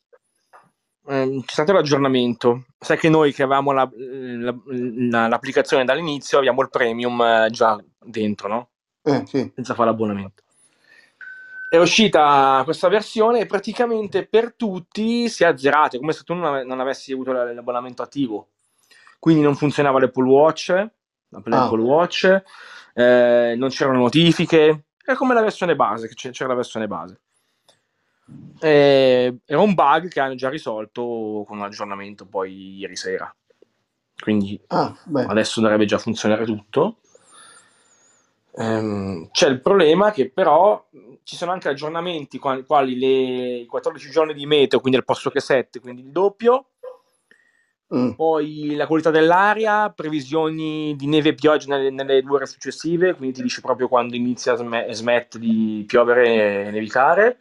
ehm, 1.08 1.42
c'è 1.42 1.52
stato 1.52 1.74
l'aggiornamento. 1.74 2.68
Sai 2.80 2.98
che 2.98 3.10
noi 3.10 3.34
che 3.34 3.44
avevamo 3.44 3.74
la- 3.74 3.90
la- 3.94 4.56
la- 4.66 5.28
l'applicazione 5.28 5.84
dall'inizio 5.84 6.38
abbiamo 6.38 6.62
il 6.62 6.70
premium 6.70 7.22
eh, 7.22 7.48
già 7.52 7.78
dentro, 8.00 8.48
no? 8.48 8.70
Eh, 9.04 9.24
sì. 9.26 9.52
senza 9.54 9.74
fare 9.74 9.90
l'abbonamento. 9.90 10.42
È 11.70 11.78
uscita 11.78 12.62
questa 12.64 12.88
versione 12.88 13.40
e 13.40 13.46
praticamente 13.48 14.28
per 14.28 14.54
tutti 14.56 15.28
si 15.28 15.44
è 15.44 15.48
azzerato, 15.48 15.96
è 15.96 16.00
come 16.00 16.14
se 16.14 16.24
tu 16.24 16.34
non, 16.34 16.46
ave- 16.46 16.64
non 16.64 16.80
avessi 16.80 17.12
avuto 17.12 17.32
l'abbonamento 17.34 18.02
attivo. 18.02 18.48
Quindi 19.20 19.42
non 19.42 19.56
funzionava 19.56 20.00
l'Apple 20.00 20.28
Watch, 20.30 20.90
l'Apple 21.32 21.56
Ah. 21.56 21.66
Apple 21.66 21.82
Watch, 21.82 22.44
eh, 22.94 23.54
non 23.58 23.70
c'erano 23.70 24.00
notifiche, 24.00 24.84
è 25.04 25.14
come 25.14 25.34
la 25.34 25.42
versione 25.42 25.76
base, 25.76 26.08
c'era 26.14 26.48
la 26.48 26.56
versione 26.56 26.88
base. 26.88 27.20
Eh, 28.60 29.38
era 29.46 29.60
un 29.60 29.74
bug 29.74 30.08
che 30.08 30.20
hanno 30.20 30.36
già 30.36 30.50
risolto 30.50 31.44
con 31.48 31.58
l'aggiornamento 31.58 32.26
poi 32.26 32.78
ieri 32.78 32.96
sera. 32.96 33.34
Quindi 34.22 34.60
Ah, 34.68 34.96
adesso 35.28 35.60
dovrebbe 35.62 35.86
già 35.86 35.98
funzionare 35.98 36.46
tutto. 36.46 36.98
Ehm, 38.56 39.30
c'è 39.32 39.48
il 39.48 39.62
problema 39.62 40.12
che 40.12 40.30
però 40.30 40.86
ci 41.24 41.36
sono 41.36 41.52
anche 41.52 41.70
aggiornamenti 41.70 42.38
quali, 42.38 42.64
quali 42.66 43.00
le, 43.00 43.08
i 43.62 43.66
14 43.66 44.10
giorni 44.10 44.34
di 44.34 44.46
meteo, 44.46 44.80
quindi 44.80 45.00
al 45.00 45.06
posto 45.06 45.30
che 45.30 45.40
7, 45.40 45.80
quindi 45.80 46.02
il 46.02 46.12
doppio, 46.12 46.72
Mm. 47.94 48.12
poi 48.12 48.74
la 48.76 48.88
qualità 48.88 49.12
dell'aria, 49.12 49.90
previsioni 49.90 50.96
di 50.96 51.08
neve 51.08 51.30
e 51.30 51.34
pioggia 51.34 51.76
nelle, 51.76 51.90
nelle 51.90 52.22
due 52.22 52.38
ore 52.38 52.46
successive, 52.46 53.16
quindi 53.16 53.36
ti 53.36 53.42
dice 53.42 53.60
proprio 53.60 53.90
quando 53.90 54.16
inizia 54.16 54.54
e 54.86 54.94
smette 54.94 55.38
di 55.38 55.84
piovere 55.86 56.68
e 56.68 56.72
nevicare. 56.72 57.40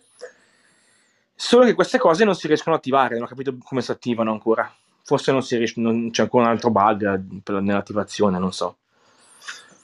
Solo 1.34 1.64
che 1.64 1.74
queste 1.74 1.98
cose 1.98 2.24
non 2.24 2.34
si 2.34 2.48
riescono 2.48 2.74
a 2.74 2.78
attivare, 2.78 3.14
non 3.14 3.24
ho 3.24 3.28
capito 3.28 3.56
come 3.62 3.80
si 3.80 3.92
attivano 3.92 4.32
ancora. 4.32 4.70
Forse 5.04 5.32
non 5.32 5.42
si 5.42 5.56
riesce, 5.56 5.80
non, 5.80 6.10
c'è 6.10 6.22
ancora 6.22 6.44
un 6.44 6.50
altro 6.50 6.70
bug 6.70 7.40
per, 7.42 7.60
nell'attivazione, 7.62 8.38
non 8.38 8.52
so. 8.52 8.76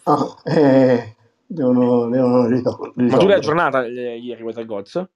Ah, 0.02 0.37
eh, 0.44 1.14
devono, 1.46 2.08
devono 2.08 2.46
risol- 2.46 2.92
Ma 2.94 3.16
tu 3.16 3.26
l'hai 3.26 3.37
risolvere. 3.37 3.38
aggiornata 3.38 3.85
eh, 3.85 4.18
ieri 4.18 4.42
Weather 4.42 4.66
Gods? 4.66 5.08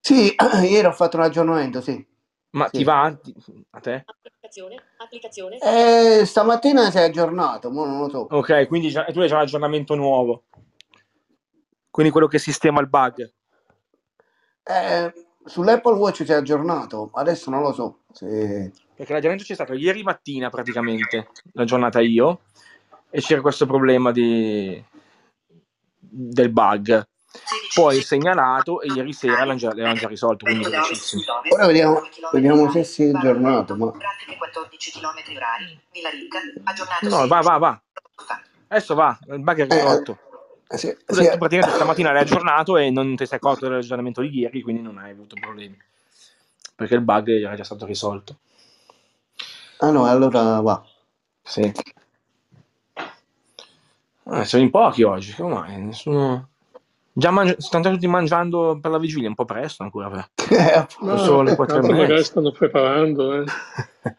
Sì, 0.00 0.34
ieri 0.62 0.86
ho 0.86 0.92
fatto 0.92 1.16
un 1.16 1.24
aggiornamento, 1.24 1.80
sì. 1.80 2.04
Ma 2.50 2.68
Sì. 2.68 2.78
ti 2.78 2.84
va 2.84 3.04
a 3.04 3.80
te? 3.80 4.04
Applicazione, 4.46 4.80
applicazione. 4.98 5.58
Eh, 5.58 6.24
stamattina 6.24 6.88
si 6.92 6.98
è 6.98 7.02
aggiornato, 7.02 7.68
ma 7.68 7.84
non 7.84 7.98
lo 7.98 8.08
so. 8.08 8.28
Ok, 8.30 8.68
quindi 8.68 8.90
già, 8.90 9.04
tu 9.06 9.18
hai 9.18 9.26
già 9.26 9.34
un 9.34 9.40
aggiornamento 9.40 9.96
nuovo. 9.96 10.44
Quindi 11.90 12.12
quello 12.12 12.28
che 12.28 12.38
sistema 12.38 12.80
il 12.80 12.88
bug. 12.88 13.32
Eh, 14.62 15.12
sull'Apple 15.44 15.94
Watch 15.94 16.24
si 16.24 16.30
è 16.30 16.34
aggiornato, 16.34 17.10
adesso 17.14 17.50
non 17.50 17.60
lo 17.62 17.72
so. 17.72 18.02
se- 18.12 18.70
Perché 18.94 19.12
l'aggiornamento 19.12 19.44
c'è 19.44 19.54
stato 19.54 19.72
ieri 19.72 20.04
mattina 20.04 20.48
praticamente, 20.48 21.28
l'ho 21.52 21.62
aggiornata 21.62 22.00
io, 22.00 22.42
e 23.10 23.20
c'era 23.20 23.40
questo 23.40 23.66
problema 23.66 24.12
di... 24.12 24.82
del 25.98 26.52
bug. 26.52 27.08
Poi 27.74 28.02
segnalato 28.02 28.80
e 28.80 28.92
ieri 28.92 29.12
sera 29.12 29.44
l'hanno 29.44 29.58
già, 29.58 29.74
l'hanno 29.74 29.94
già 29.94 30.08
risolto, 30.08 30.44
quindi 30.44 30.64
velocissimo. 30.64 31.22
Ora 31.50 31.66
vediamo, 31.66 32.02
vediamo 32.32 32.70
se 32.70 32.84
si 32.84 33.04
è 33.04 33.10
aggiornato. 33.14 33.76
Ma... 33.76 33.90
Pratiche 33.90 34.36
14 34.36 34.90
km 34.92 35.36
orari, 35.36 35.80
Villa 35.92 36.10
Ricca, 36.10 36.38
aggiornato 36.64 37.08
No, 37.08 37.26
va, 37.26 37.40
va, 37.40 37.58
va. 37.58 37.80
Adesso 38.68 38.94
va, 38.94 39.18
il 39.28 39.40
bug 39.40 39.66
è 39.66 39.74
risolto. 39.74 40.18
Eh, 40.68 40.78
sì, 40.78 40.96
sì, 41.06 41.30
tu 41.30 41.38
praticamente 41.38 41.70
stamattina 41.76 42.12
l'hai 42.12 42.22
aggiornato 42.22 42.76
e 42.76 42.90
non 42.90 43.14
ti 43.14 43.26
sei 43.26 43.38
accorto 43.38 43.68
dell'aggiornamento 43.68 44.20
di 44.20 44.38
ieri, 44.38 44.62
quindi 44.62 44.82
non 44.82 44.98
hai 44.98 45.12
avuto 45.12 45.36
problemi. 45.40 45.78
Perché 46.74 46.94
il 46.94 47.02
bug 47.02 47.28
era 47.28 47.54
già 47.54 47.64
stato 47.64 47.86
risolto. 47.86 48.38
Ah 49.78 49.90
no, 49.90 50.06
allora 50.06 50.60
va. 50.60 50.84
Sì. 51.42 51.72
Eh, 54.28 54.44
sono 54.44 54.62
in 54.62 54.70
pochi 54.70 55.02
oggi, 55.04 55.32
come 55.34 55.54
mai? 55.54 55.80
Nessuno... 55.80 56.48
Già 57.18 57.30
mangi- 57.30 57.54
stanno 57.56 57.84
già 57.84 57.90
tutti 57.90 58.06
mangiando 58.06 58.78
per 58.78 58.90
la 58.90 58.98
vigilia, 58.98 59.28
un 59.28 59.34
po' 59.34 59.46
presto 59.46 59.82
ancora. 59.82 60.10
però. 60.10 60.24
Eh, 60.50 60.86
No, 61.00 61.16
Sono 61.16 61.42
le 61.42 61.56
quattro 61.56 61.78
e 61.78 61.80
tanto 61.80 61.96
magari 61.96 62.22
stanno 62.22 62.50
preparando. 62.52 63.40
Eh. 63.40 63.44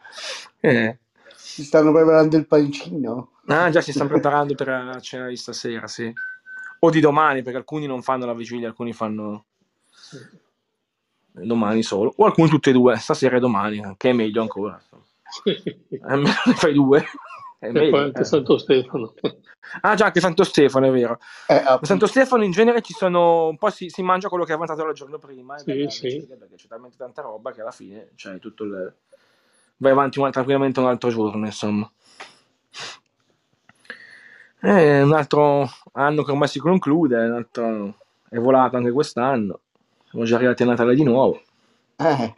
Eh. 0.60 0.98
si 1.36 1.62
stanno 1.62 1.92
preparando 1.92 2.36
il 2.36 2.46
pancino. 2.48 3.30
Ah, 3.46 3.70
già 3.70 3.80
si 3.80 3.92
stanno 3.92 4.08
preparando 4.10 4.56
per 4.56 4.66
la 4.66 4.98
cena 5.00 5.28
di 5.28 5.36
stasera, 5.36 5.86
sì. 5.86 6.12
O 6.80 6.90
di 6.90 6.98
domani, 6.98 7.42
perché 7.42 7.58
alcuni 7.58 7.86
non 7.86 8.02
fanno 8.02 8.26
la 8.26 8.34
vigilia, 8.34 8.66
alcuni 8.66 8.92
fanno 8.92 9.44
domani 11.30 11.82
solo. 11.84 12.12
O 12.16 12.24
alcuni 12.24 12.48
tutti 12.48 12.70
e 12.70 12.72
due, 12.72 12.96
stasera 12.96 13.36
e 13.36 13.40
domani, 13.40 13.94
che 13.96 14.10
è 14.10 14.12
meglio 14.12 14.42
ancora. 14.42 14.80
Almeno 16.02 16.34
ne 16.46 16.54
fai 16.54 16.72
due. 16.72 17.04
È 17.58 17.66
e 17.66 17.72
meglio, 17.72 17.90
poi 17.90 18.00
anche 18.04 18.20
eh. 18.20 18.24
Santo 18.24 18.58
Stefano. 18.58 19.14
Ah 19.82 19.94
già, 19.94 20.06
anche 20.06 20.20
Santo 20.20 20.44
Stefano, 20.44 20.86
è 20.86 20.90
vero. 20.90 21.18
Eh. 21.46 21.78
Santo 21.82 22.06
Stefano 22.06 22.42
in 22.42 22.52
genere 22.52 22.80
ci 22.80 22.94
sono 22.94 23.48
un 23.48 23.58
po' 23.58 23.68
si, 23.68 23.90
si 23.90 24.02
mangia 24.02 24.28
quello 24.30 24.44
che 24.44 24.52
è 24.52 24.54
avanzato 24.54 24.82
il 24.86 24.94
giorno 24.94 25.18
prima 25.18 25.56
e 25.56 25.58
Sì, 25.58 25.70
alla 25.72 25.90
sì. 25.90 26.26
perché 26.26 26.54
c'è 26.54 26.68
talmente 26.68 26.96
tanta 26.96 27.20
roba 27.20 27.52
che 27.52 27.60
alla 27.60 27.70
fine 27.70 28.12
c'hai 28.16 28.38
tutto 28.38 28.64
il 28.64 28.94
vai 29.76 29.92
avanti 29.92 30.18
un- 30.20 30.30
tranquillamente 30.30 30.80
un 30.80 30.86
altro 30.86 31.10
giorno 31.10 31.44
insomma 31.44 31.90
e 34.60 35.02
un 35.02 35.12
altro 35.12 35.68
anno 35.92 36.22
che 36.22 36.30
ormai 36.30 36.48
si 36.48 36.58
conclude 36.60 37.16
un 37.26 37.32
altro- 37.34 37.94
è 38.30 38.38
volato 38.38 38.76
anche 38.76 38.90
quest'anno 38.90 39.60
siamo 40.08 40.24
già 40.24 40.36
arrivati 40.36 40.62
a 40.62 40.66
Natale 40.66 40.94
di 40.94 41.02
nuovo 41.04 41.42
Eh, 41.96 42.34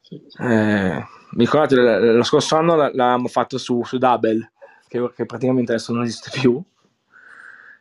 Sì. 0.00 0.22
Eh, 0.40 1.04
mi 1.32 1.44
ricordate 1.44 1.76
lo 1.76 2.22
scorso 2.24 2.56
anno 2.56 2.76
l'avevamo 2.76 3.28
fatto 3.28 3.58
su, 3.58 3.82
su 3.84 3.98
Double 3.98 4.52
che, 4.88 5.12
che 5.14 5.26
praticamente 5.26 5.72
adesso 5.72 5.92
non 5.92 6.02
esiste 6.04 6.30
più 6.32 6.62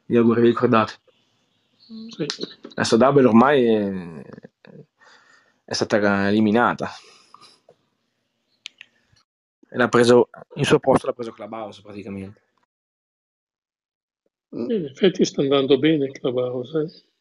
vi 0.08 0.18
auguri 0.18 0.42
vi 0.42 0.48
ricordate 0.48 0.94
Sì. 2.10 2.26
Adesso 2.76 2.98
Double 2.98 3.26
ormai 3.28 3.66
è, 3.66 4.26
è 5.66 5.74
stata 5.74 6.28
eliminata. 6.30 6.90
E 9.70 9.78
l'ha 9.78 9.90
preso, 9.90 10.30
il 10.56 10.66
suo 10.66 10.80
posto 10.80 11.08
l'ha 11.08 11.14
preso 11.14 11.32
Clubhouse 11.32 11.82
praticamente. 11.82 12.42
In 14.52 14.86
effetti 14.86 15.26
sta 15.26 15.42
andando 15.42 15.80
bene 15.80 16.12
Clubhouse. 16.12 16.80
eh. 16.80 17.15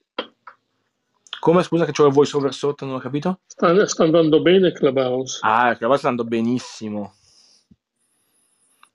Come 1.44 1.62
scusa 1.62 1.84
che 1.84 1.92
c'ho 1.92 2.06
il 2.06 2.12
voice 2.14 2.34
over 2.38 2.54
sotto, 2.54 2.86
non 2.86 2.94
ho 2.94 2.98
capito? 2.98 3.40
Sta, 3.44 3.86
sta 3.86 4.04
andando 4.04 4.40
bene 4.40 4.72
Clubhouse. 4.72 5.40
Ah, 5.42 5.76
Clubhouse 5.76 5.98
sta 5.98 6.08
andando 6.08 6.26
benissimo. 6.26 7.16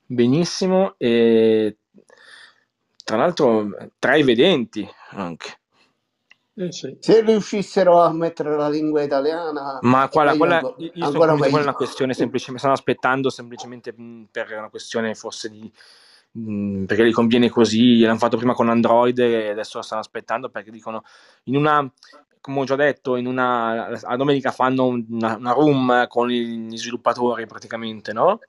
Benissimo 0.07 0.95
e 0.97 1.77
tra 3.03 3.17
l'altro 3.17 3.69
tra 3.99 4.15
i 4.15 4.23
vedenti 4.23 4.89
anche. 5.11 5.59
Eh 6.55 6.71
sì. 6.71 6.97
se 6.99 7.21
riuscissero 7.21 8.01
a 8.01 8.11
mettere 8.11 8.57
la 8.57 8.67
lingua 8.67 9.03
italiana, 9.03 9.77
Ma 9.83 10.09
quella, 10.09 10.31
meglio 10.31 10.73
quella, 10.73 10.73
io 10.91 11.05
ancora 11.05 11.33
che 11.33 11.39
quella 11.41 11.59
è 11.59 11.61
una 11.61 11.73
questione 11.73 12.15
semplicemente, 12.15 12.57
stanno 12.61 12.73
aspettando 12.73 13.29
semplicemente 13.29 13.93
mh, 13.95 14.29
per 14.31 14.51
una 14.57 14.69
questione 14.69 15.13
forse 15.13 15.51
di 15.51 15.71
mh, 16.31 16.85
perché 16.85 17.05
gli 17.05 17.13
conviene 17.13 17.47
così, 17.49 17.99
l'hanno 17.99 18.17
fatto 18.17 18.37
prima 18.37 18.55
con 18.55 18.69
Android 18.69 19.19
e 19.19 19.49
adesso 19.49 19.77
lo 19.77 19.83
stanno 19.83 20.01
aspettando 20.01 20.49
perché 20.49 20.71
dicono 20.71 21.03
in 21.43 21.55
una 21.55 21.87
come 22.41 22.59
ho 22.59 22.63
già 22.63 22.75
detto, 22.75 23.15
in 23.15 23.25
una, 23.27 23.87
a 23.87 24.15
domenica 24.15 24.51
fanno 24.51 24.85
una, 24.87 25.35
una 25.35 25.51
room 25.51 26.07
con 26.07 26.27
gli 26.29 26.77
sviluppatori 26.77 27.45
praticamente, 27.45 28.13
no? 28.13 28.39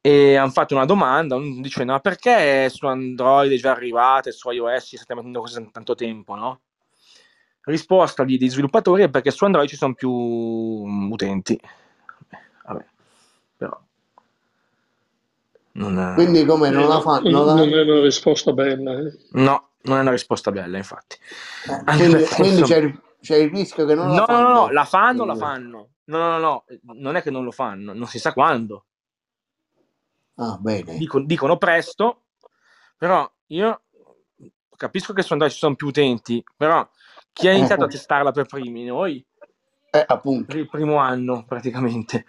E 0.00 0.36
hanno 0.36 0.50
fatto 0.52 0.74
una 0.74 0.84
domanda 0.84 1.36
dicendo 1.38 1.92
ma 1.92 1.98
perché 2.00 2.68
su 2.70 2.86
Android 2.86 3.50
è 3.52 3.56
già 3.56 3.72
arrivata 3.72 4.28
e 4.28 4.32
su 4.32 4.48
iOS 4.50 4.84
ci 4.86 4.96
state 4.96 5.14
mettendo 5.16 5.40
così 5.40 5.68
tanto 5.72 5.94
tempo, 5.96 6.34
no? 6.36 6.60
Risposta 7.62 8.22
di, 8.22 8.38
di 8.38 8.48
sviluppatori 8.48 9.02
è 9.02 9.10
perché 9.10 9.32
su 9.32 9.44
Android 9.44 9.68
ci 9.68 9.74
sono 9.76 9.94
più 9.94 10.12
mm, 10.12 11.10
utenti. 11.10 11.58
Vabbè, 12.64 12.84
però 13.56 13.80
non 15.72 15.98
è- 15.98 16.14
Quindi 16.14 16.44
come 16.44 16.70
non 16.70 16.86
la 16.88 17.00
fanno? 17.00 17.28
non, 17.28 17.44
Non 17.44 17.46
la- 17.46 17.54
non 17.64 17.68
è 17.72 17.82
una 17.82 18.00
risposta 18.02 18.52
bella. 18.52 18.98
eh. 19.00 19.12
no, 19.32 19.70
non 19.86 19.98
è 19.98 20.00
una 20.02 20.10
risposta 20.10 20.50
bella, 20.50 20.76
infatti. 20.76 21.16
eh, 21.68 21.70
Anche 21.72 21.96
quindi 21.96 22.12
perché, 22.16 22.34
quindi 22.34 22.60
insomma- 22.60 22.66
c'è, 22.80 22.86
il, 22.86 23.02
c'è 23.20 23.36
il 23.36 23.50
rischio 23.50 23.86
che 23.86 23.94
non 23.94 24.06
No, 24.08 24.12
la 24.14 24.18
no, 24.20 24.26
fanno. 24.26 24.48
no, 24.48 24.54
no, 24.66 24.70
la 24.70 24.84
fanno, 24.84 25.24
la 25.24 25.34
Mm. 25.34 25.38
fanno. 25.38 25.88
No, 26.04 26.18
no, 26.18 26.38
no, 26.38 26.38
no, 26.38 26.64
non 26.94 27.16
è 27.16 27.22
che 27.22 27.30
non 27.30 27.44
lo 27.44 27.50
fanno, 27.50 27.92
non 27.92 28.06
si 28.06 28.18
sa 28.18 28.32
quando. 28.32 28.86
Ah, 30.36 30.56
bene. 30.60 30.96
Dicono, 30.96 31.24
dicono 31.24 31.56
presto, 31.56 32.26
però 32.96 33.28
io 33.46 33.82
capisco 34.76 35.12
che 35.12 35.24
Android 35.28 35.50
ci 35.50 35.58
sono 35.58 35.74
più 35.74 35.86
utenti, 35.88 36.44
però 36.56 36.86
chi 37.32 37.48
ha 37.48 37.52
Eh. 37.52 37.56
iniziato 37.56 37.84
a 37.84 37.88
testarla 37.88 38.30
per 38.32 38.46
primi? 38.46 38.84
Noi, 38.84 39.24
Eh, 39.90 40.04
appunto. 40.06 40.44
per 40.46 40.56
il 40.56 40.68
primo 40.68 40.96
anno 40.96 41.44
praticamente. 41.44 42.26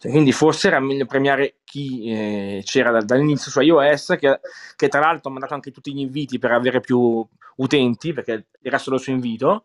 Cioè, 0.00 0.10
quindi 0.10 0.32
forse 0.32 0.68
era 0.68 0.80
meglio 0.80 1.04
premiare 1.04 1.56
chi 1.62 2.10
eh, 2.10 2.62
c'era 2.64 2.90
da- 2.90 3.02
dall'inizio 3.02 3.50
su 3.50 3.60
iOS, 3.60 4.16
che, 4.18 4.40
che 4.74 4.88
tra 4.88 5.00
l'altro 5.00 5.28
ha 5.28 5.32
mandato 5.32 5.52
anche 5.52 5.70
tutti 5.70 5.92
gli 5.92 5.98
inviti 5.98 6.38
per 6.38 6.52
avere 6.52 6.80
più 6.80 7.22
utenti, 7.56 8.14
perché 8.14 8.46
era 8.62 8.78
solo 8.78 8.96
su 8.96 9.10
invito. 9.10 9.64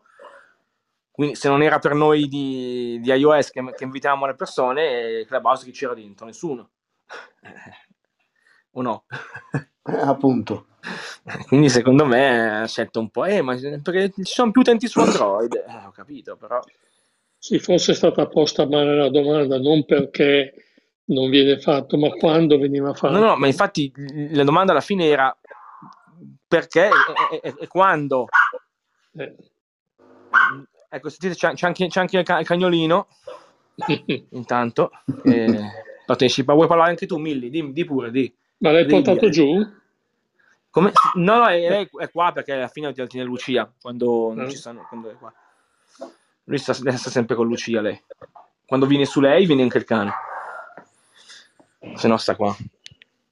Quindi 1.10 1.36
se 1.36 1.48
non 1.48 1.62
era 1.62 1.78
per 1.78 1.94
noi 1.94 2.28
di, 2.28 2.98
di 3.00 3.10
iOS 3.10 3.50
che, 3.50 3.64
che 3.74 3.84
invitavamo 3.84 4.26
le 4.26 4.34
persone, 4.34 5.24
Clubhouse 5.26 5.64
chi 5.64 5.70
c'era 5.70 5.94
dentro? 5.94 6.26
Nessuno. 6.26 6.68
o 8.72 8.82
no? 8.82 9.04
Eh, 9.84 9.96
appunto. 9.96 10.66
Quindi 11.48 11.70
secondo 11.70 12.04
me 12.04 12.60
ha 12.60 12.66
scelto 12.66 13.00
un 13.00 13.08
po', 13.08 13.24
eh, 13.24 13.40
ma 13.40 13.56
perché 13.82 14.12
ci 14.22 14.24
sono 14.24 14.50
più 14.50 14.60
utenti 14.60 14.86
su 14.86 15.00
Android, 15.00 15.54
eh, 15.54 15.86
ho 15.86 15.92
capito, 15.92 16.36
però... 16.36 16.60
Sì, 17.46 17.60
forse 17.60 17.92
è 17.92 17.94
stata 17.94 18.26
posta 18.26 18.66
male 18.66 18.96
la 18.96 19.08
domanda, 19.08 19.56
non 19.60 19.84
perché 19.84 20.52
non 21.04 21.30
viene 21.30 21.60
fatto, 21.60 21.96
ma 21.96 22.08
quando 22.10 22.58
veniva 22.58 22.92
fatto. 22.92 23.12
No, 23.16 23.20
no, 23.24 23.36
ma 23.36 23.46
infatti 23.46 23.92
la 24.32 24.42
domanda 24.42 24.72
alla 24.72 24.80
fine 24.80 25.06
era 25.06 25.32
perché 26.48 26.88
e, 27.30 27.40
e- 27.40 27.54
e 27.60 27.66
quando? 27.68 28.26
Eh. 29.16 29.34
Ecco, 30.88 31.08
sentite, 31.08 31.34
c'è, 31.36 31.52
c'è 31.54 31.66
anche, 31.66 31.86
c'è 31.86 32.00
anche 32.00 32.18
il, 32.18 32.24
ca- 32.24 32.40
il 32.40 32.46
cagnolino, 32.46 33.06
intanto, 34.30 34.90
che 35.22 35.46
partecipa. 36.04 36.52
Vuoi 36.52 36.66
parlare 36.66 36.90
anche 36.90 37.06
tu, 37.06 37.16
Milli? 37.18 37.48
Di, 37.48 37.72
di 37.72 37.84
pure, 37.84 38.10
di. 38.10 38.34
Ma 38.58 38.72
l'hai 38.72 38.86
Devi 38.86 39.02
portato 39.02 39.28
dire. 39.28 39.30
giù? 39.30 39.64
Come? 40.70 40.90
No, 41.14 41.36
no, 41.38 41.46
è, 41.46 41.88
è 41.88 42.10
qua 42.10 42.32
perché 42.32 42.54
alla 42.54 42.66
fine 42.66 42.92
ti 42.92 43.06
tiene 43.06 43.24
Lucia 43.24 43.72
quando 43.80 44.32
non 44.34 44.46
Eh. 44.46 44.50
ci 44.50 44.56
stanno, 44.56 44.84
quando 44.88 45.10
è 45.10 45.14
qua. 45.16 45.32
Lui 46.48 46.58
sta, 46.58 46.72
sta 46.72 47.10
sempre 47.10 47.34
con 47.34 47.48
Lucia, 47.48 47.80
lei. 47.80 48.00
Quando 48.66 48.86
viene 48.86 49.04
su 49.04 49.20
lei, 49.20 49.46
viene 49.46 49.62
anche 49.62 49.78
il 49.78 49.84
cane. 49.84 50.12
Se 51.94 52.06
no 52.06 52.16
sta 52.16 52.36
qua. 52.36 52.56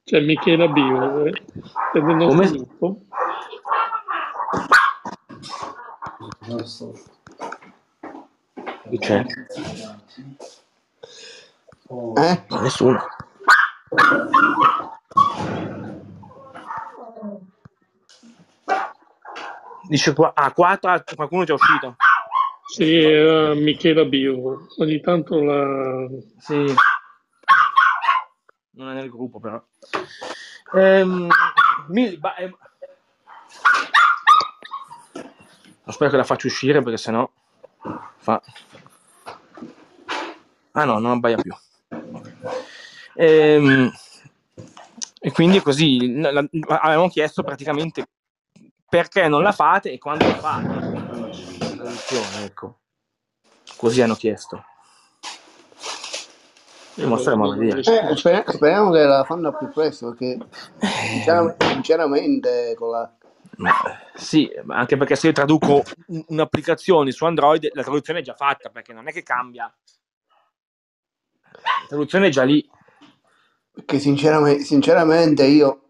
C'è 0.03 0.19
Michela 0.19 0.67
Bio, 0.67 1.25
eh, 1.25 1.29
è 1.29 1.99
del 2.01 2.03
nostro 2.03 2.27
Come? 2.27 2.49
gruppo. 2.51 2.99
Chi 8.89 8.97
c'è? 8.99 9.23
Eh? 12.17 12.43
No, 12.49 12.59
nessuno. 12.59 12.99
Dice 19.87 20.13
qua, 20.13 20.33
ah, 20.35 20.51
4, 20.51 21.03
qualcuno 21.15 21.43
è 21.43 21.45
già 21.45 21.53
uscito. 21.53 21.95
Sì, 22.67 22.95
era 22.95 23.53
Michela 23.53 24.05
Bio. 24.05 24.67
Ogni 24.77 24.99
tanto 25.01 25.41
la... 25.43 26.07
Sì. 26.39 26.73
Non 28.71 28.89
è 28.89 28.93
nel 28.93 29.09
gruppo, 29.09 29.39
però. 29.39 29.63
Ehm, 30.73 31.29
Mil- 31.87 32.19
ba- 32.19 32.35
ehm, 32.35 32.57
Spero 35.87 36.09
che 36.09 36.17
la 36.17 36.23
faccia 36.23 36.47
uscire 36.47 36.81
perché 36.81 36.97
sennò 36.97 37.29
fa. 38.17 38.41
Ah 40.71 40.83
no, 40.83 40.97
non 40.99 41.11
abbaia 41.11 41.37
più. 41.37 41.53
Ehm, 43.13 43.91
e 45.21 45.31
quindi 45.31 45.61
così. 45.61 46.19
la- 46.19 46.31
la- 46.31 46.47
avevamo 46.81 47.07
chiesto 47.07 47.43
praticamente 47.43 48.07
perché 48.89 49.27
non 49.27 49.43
la 49.43 49.51
fate 49.51 49.91
e 49.93 49.97
quando 49.99 50.25
la 50.27 50.35
fate. 50.35 50.84
La 52.05 52.19
traduzione, 52.19 52.45
ecco. 52.45 52.79
Così 53.77 54.01
hanno 54.01 54.15
chiesto. 54.15 54.63
Mostriamo 56.95 57.51
a 57.51 57.55
vedere. 57.57 57.79
Eh, 57.79 58.15
sper- 58.15 58.49
speriamo 58.51 58.91
che 58.91 59.03
la 59.03 59.23
fanno 59.23 59.57
più 59.57 59.69
presto 59.69 60.13
perché 60.13 60.37
sinceramente, 60.79 61.65
sinceramente 61.65 62.75
con 62.75 62.91
la... 62.91 63.13
Ma, 63.57 63.73
sì, 64.13 64.49
ma 64.63 64.77
anche 64.77 64.97
perché 64.97 65.15
se 65.15 65.27
io 65.27 65.33
traduco 65.33 65.83
un- 66.07 66.23
un'applicazione 66.27 67.11
su 67.11 67.25
Android, 67.25 67.69
la 67.73 67.83
traduzione 67.83 68.19
è 68.19 68.23
già 68.23 68.33
fatta, 68.33 68.69
perché 68.69 68.93
non 68.93 69.07
è 69.07 69.11
che 69.11 69.23
cambia. 69.23 69.73
La 71.51 71.85
traduzione 71.87 72.27
è 72.27 72.29
già 72.29 72.43
lì. 72.43 72.67
Perché 73.71 73.99
sinceramente, 73.99 74.63
sinceramente 74.63 75.43
io 75.43 75.81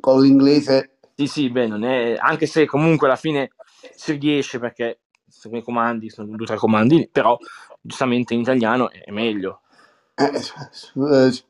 con 0.00 0.20
l'inglese 0.22 0.98
Sì, 1.14 1.26
sì, 1.26 1.50
beh, 1.50 1.66
non 1.66 1.84
è... 1.84 2.14
anche 2.16 2.46
se 2.46 2.64
comunque 2.64 3.06
alla 3.06 3.16
fine 3.16 3.50
si 3.94 4.12
riesce 4.12 4.58
perché 4.58 5.00
sono 5.48 5.58
i 5.58 5.62
comandi, 5.62 6.10
sono 6.10 6.28
due 6.28 6.44
o 6.44 6.46
tre 6.46 6.56
comandi, 6.56 7.08
però 7.10 7.36
giustamente 7.80 8.34
in 8.34 8.40
italiano 8.40 8.90
è 8.90 9.10
meglio. 9.10 9.60
eh, 10.16 10.38
s- 10.38 10.92
eh, 10.94 11.44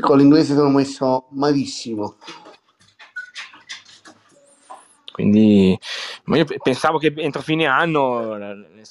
con 0.00 0.18
l'inglese 0.18 0.54
sono 0.54 0.70
messo 0.70 1.26
malissimo. 1.30 2.16
Quindi, 5.12 5.78
ma 6.24 6.38
io 6.38 6.44
pe- 6.44 6.58
pensavo 6.62 6.98
che 6.98 7.12
entro 7.16 7.42
fine 7.42 7.66
anno 7.66 8.34
ne 8.36 8.82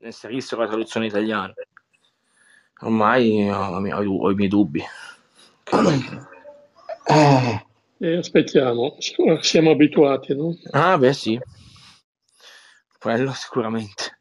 inserissero 0.00 0.62
la 0.62 0.66
traduzione 0.68 1.06
italiana. 1.06 1.52
Ormai 2.80 3.48
ho, 3.48 3.76
ho 3.76 4.18
ho 4.24 4.30
i 4.30 4.34
miei 4.34 4.48
dubbi. 4.48 4.82
Eh, 7.06 7.64
E 8.02 8.16
aspettiamo, 8.16 8.96
siamo, 8.98 9.42
siamo 9.42 9.70
abituati, 9.72 10.34
no? 10.34 10.56
Ah, 10.72 10.96
beh, 10.96 11.12
sì, 11.12 11.38
quello 13.00 13.32
sicuramente. 13.32 14.18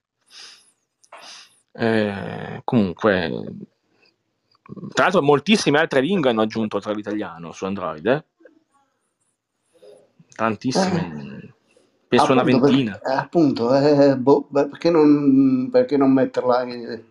Eh, 1.74 2.62
comunque, 2.64 3.30
tra 4.94 5.04
l'altro, 5.04 5.22
moltissime 5.22 5.80
altre 5.80 6.02
lingue 6.02 6.30
hanno 6.30 6.42
aggiunto 6.42 6.78
oltre 6.78 6.92
all'italiano 6.94 7.52
su 7.52 7.66
Android, 7.66 8.06
eh? 8.06 8.24
Tantissime, 10.36 11.54
penso 12.08 12.32
una 12.32 12.42
appunto, 12.42 12.60
per- 12.60 12.70
ventina. 12.70 13.00
eh, 13.02 13.14
appunto, 13.14 13.76
eh, 13.76 14.16
boh, 14.16 14.44
perché, 14.52 14.90
non, 14.90 15.70
perché 15.70 15.98
non 15.98 16.14
metterla 16.14 16.64
in- 16.64 17.04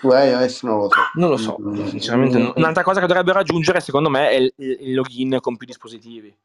su 0.00 0.08
iOS 0.08 0.62
non 0.64 0.78
lo 0.78 0.88
so. 0.90 1.00
Non 1.14 1.30
lo 1.30 1.36
so, 1.36 1.56
Mm, 1.60 1.86
sinceramente. 1.86 2.38
no. 2.38 2.52
Un'altra 2.56 2.82
cosa 2.82 3.00
che 3.00 3.06
dovrebbero 3.06 3.38
aggiungere, 3.38 3.80
secondo 3.80 4.10
me, 4.10 4.28
è 4.30 4.34
il, 4.34 4.52
il 4.56 4.94
login 4.94 5.38
con 5.40 5.56
più 5.56 5.66
dispositivi, 5.66 6.36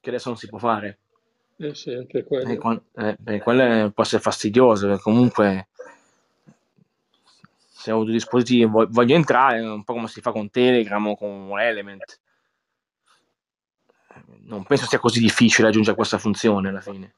che 0.00 0.08
adesso 0.08 0.30
non 0.30 0.38
si 0.38 0.48
può 0.48 0.58
fare. 0.58 0.98
Eh 1.62 1.76
sì, 1.76 1.92
anche 1.92 2.24
quello. 2.24 2.48
Eh, 2.48 3.06
eh, 3.06 3.16
perché 3.22 3.40
quello 3.40 3.90
può 3.92 4.02
essere 4.02 4.20
fastidioso, 4.20 4.88
perché 4.88 5.02
comunque 5.02 5.68
se 7.70 7.92
ho 7.92 8.02
due 8.02 8.12
dispositivi 8.12 8.62
e 8.62 8.66
vo- 8.66 8.88
voglio 8.90 9.14
entrare, 9.14 9.58
è 9.58 9.70
un 9.70 9.84
po' 9.84 9.92
come 9.92 10.08
si 10.08 10.20
fa 10.20 10.32
con 10.32 10.50
Telegram 10.50 11.06
o 11.06 11.16
con 11.16 11.52
Element. 11.60 12.20
Non 14.40 14.64
penso 14.64 14.86
sia 14.86 14.98
così 14.98 15.20
difficile 15.20 15.68
aggiungere 15.68 15.94
questa 15.94 16.18
funzione 16.18 16.68
alla 16.68 16.80
fine. 16.80 17.14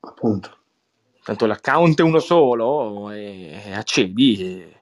Appunto. 0.00 0.58
Tanto 1.24 1.46
l'account 1.46 1.98
è 1.98 2.02
uno 2.04 2.20
solo 2.20 3.10
e, 3.10 3.60
e 3.64 3.72
accedi 3.72 4.36
e, 4.38 4.80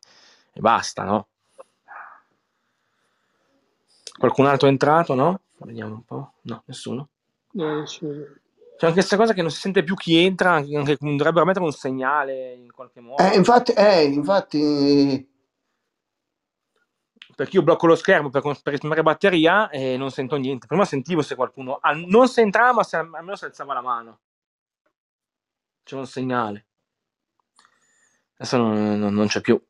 e 0.52 0.60
basta, 0.60 1.04
no? 1.04 1.28
Qualcun 4.18 4.46
altro 4.46 4.68
è 4.68 4.70
entrato, 4.70 5.14
no? 5.14 5.40
Vediamo 5.56 5.94
un 5.94 6.04
po'. 6.04 6.32
No, 6.42 6.62
nessuno. 6.66 7.08
Nessuno. 7.52 8.24
C'è 8.76 8.86
anche 8.86 8.98
questa 8.98 9.16
cosa 9.16 9.32
che 9.32 9.42
non 9.42 9.50
si 9.50 9.60
sente 9.60 9.84
più 9.84 9.94
chi 9.94 10.16
entra, 10.16 10.52
anche, 10.52 10.76
anche- 10.76 10.96
dovrebbero 10.98 11.44
mettere 11.44 11.64
un 11.64 11.72
segnale 11.72 12.54
in 12.54 12.72
qualche 12.72 13.00
modo. 13.00 13.22
Eh, 13.22 13.36
infatti, 13.36 13.72
eh, 13.72 14.02
infatti, 14.04 15.30
perché 17.34 17.56
io 17.56 17.62
blocco 17.62 17.86
lo 17.86 17.94
schermo 17.94 18.30
per, 18.30 18.42
per 18.42 18.72
risparmiare 18.72 19.02
batteria 19.02 19.68
e 19.70 19.96
non 19.96 20.10
sento 20.10 20.36
niente. 20.36 20.66
Prima 20.66 20.84
sentivo 20.84 21.22
se 21.22 21.34
qualcuno, 21.34 21.78
ah, 21.80 21.92
non 21.92 22.28
se 22.28 22.40
entrava, 22.40 22.72
ma 22.72 22.82
se, 22.82 22.96
almeno 22.96 23.36
si 23.36 23.44
alzava 23.44 23.74
la 23.74 23.80
mano. 23.82 24.20
C'era 25.82 26.00
un 26.00 26.06
segnale. 26.06 26.66
Adesso 28.36 28.56
non, 28.56 28.98
non- 28.98 29.14
non 29.14 29.26
c'è 29.26 29.40
più. 29.40 29.60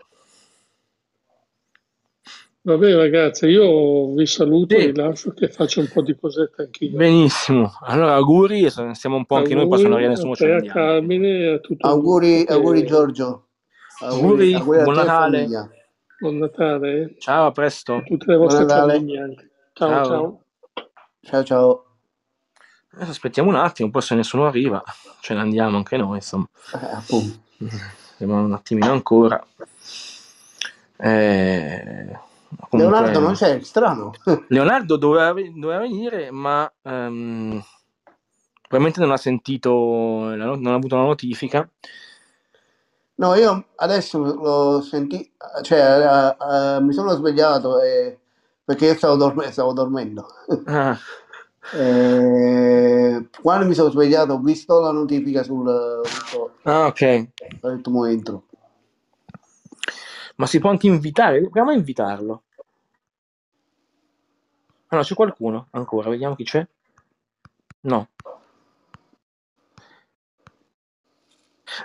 Vabbè 2.65 2.95
ragazzi, 2.95 3.47
io 3.47 4.13
vi 4.15 4.25
saluto 4.25 4.77
Sì. 4.79 4.83
e 4.85 4.93
vi 4.93 4.97
lascio 4.97 5.33
che 5.33 5.49
faccio 5.49 5.81
un 5.81 5.89
po' 5.93 6.01
di 6.01 6.17
cosette 6.17 6.63
anch'io. 6.63 6.97
Benissimo. 6.97 7.73
Allora, 7.81 8.15
auguri. 8.15 8.71
Siamo 8.93 9.17
un 9.17 9.27
po' 9.27 9.35
anche 9.35 9.55
noi, 9.57 9.67
poi 9.67 9.81
se 9.81 9.89
non 9.89 10.01
nessuno 10.01 10.35
ne 10.39 10.55
a. 10.69 10.73
Carmine 10.73 11.29
e 11.29 11.53
a 11.55 11.59
tutto 11.59 11.89
auguri, 11.89 12.45
auguri 12.47 12.87
Giorgio. 12.87 13.49
Auguri, 14.03 14.55
a 14.55 14.61
buon 14.63 14.95
Natale. 14.95 15.39
famiglia. 15.39 15.69
Buon 16.21 16.39
Natale. 16.39 17.15
Ciao, 17.19 17.47
a 17.47 17.51
presto. 17.51 17.95
a 17.95 18.03
tutte 18.03 18.27
le 18.31 18.37
vostre 18.37 18.65
Buon 18.65 18.77
Natale. 18.79 18.93
famiglie 18.95 19.21
anche. 19.21 19.51
Ciao 19.73 19.89
Ciao. 20.05 20.41
ciao. 21.23 21.43
Ciao. 21.45 21.87
Adesso 22.95 23.11
aspettiamo 23.11 23.49
un 23.49 23.57
attimo, 23.57 23.91
poi 23.91 24.03
se 24.03 24.15
nessuno 24.15 24.47
arriva, 24.47 24.81
ce 25.21 25.35
ne 25.35 25.41
andiamo 25.41 25.79
anche 25.79 25.97
noi, 25.97 26.17
insomma. 26.17 26.47
Eh, 27.59 28.25
un 28.25 28.53
attimino 28.53 28.93
ancora. 28.93 29.45
Eh, 30.99 32.19
comunque- 32.69 32.79
Leonardo 32.79 33.21
non 33.21 33.35
c'è, 33.35 33.61
strano. 33.63 34.13
Leonardo 34.49 34.97
doveva, 34.97 35.33
doveva 35.33 35.79
venire, 35.81 36.31
ma 36.31 36.71
ehm, 36.83 37.63
probabilmente 38.69 39.01
non 39.01 39.11
ha 39.13 39.17
sentito, 39.17 39.71
non 40.35 40.67
ha 40.67 40.75
avuto 40.75 40.97
la 40.97 41.03
notifica. 41.05 41.69
No, 43.15 43.35
io 43.35 43.67
adesso 43.77 44.19
l'ho 44.19 44.81
sentito, 44.81 45.31
cioè 45.63 45.79
eh, 45.79 46.77
eh, 46.77 46.81
mi 46.81 46.93
sono 46.93 47.15
svegliato 47.15 47.81
e- 47.81 48.19
perché 48.65 48.87
io 48.87 48.95
stavo, 48.95 49.17
dorm- 49.17 49.49
stavo 49.51 49.73
dormendo. 49.73 50.27
Ah, 50.67 50.99
Eh, 51.75 53.29
quando 53.41 53.67
mi 53.67 53.75
sono 53.75 53.89
svegliato 53.89 54.33
ho 54.33 54.39
visto 54.41 54.81
la 54.81 54.91
notifica 54.91 55.45
sul, 55.45 56.01
sul 56.05 56.51
ah, 56.65 56.87
ok. 56.87 57.29
ho 57.61 57.69
detto 57.71 58.05
entro. 58.07 58.43
Ma 60.37 60.47
si 60.47 60.59
può 60.59 60.71
anche 60.71 60.87
invitare? 60.87 61.41
Proviamo 61.41 61.71
a 61.71 61.75
invitarlo. 61.75 62.43
Ah, 64.91 64.97
no, 64.97 65.03
c'è 65.03 65.15
qualcuno 65.17 65.67
ancora, 65.73 66.09
vediamo 66.09 66.37
chi 66.37 66.45
c'è. 66.45 66.65
No. 67.83 68.09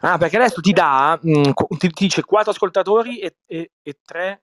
Ah, 0.01 0.17
perché 0.17 0.38
adesso 0.38 0.60
ti 0.62 0.73
dà, 0.73 1.17
mh, 1.21 1.51
qu- 1.53 1.77
ti, 1.77 1.89
ti 1.89 2.03
dice 2.05 2.23
quattro 2.23 2.51
ascoltatori 2.51 3.19
e, 3.19 3.36
e, 3.45 3.71
e 3.81 3.97
tre 4.03 4.41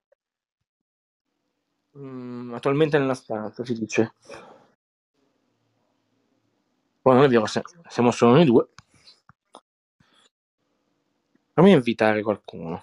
mh, 1.92 2.52
attualmente 2.54 2.98
nella 2.98 3.14
stanza, 3.14 3.64
si 3.64 3.72
dice. 3.74 4.14
Poi 7.02 7.14
non 7.14 7.22
è 7.22 7.28
vero, 7.28 7.44
siamo 7.46 8.10
solo 8.10 8.32
noi 8.32 8.44
due. 8.46 8.66
Fammi 11.54 11.70
invitare 11.72 12.22
qualcuno. 12.22 12.82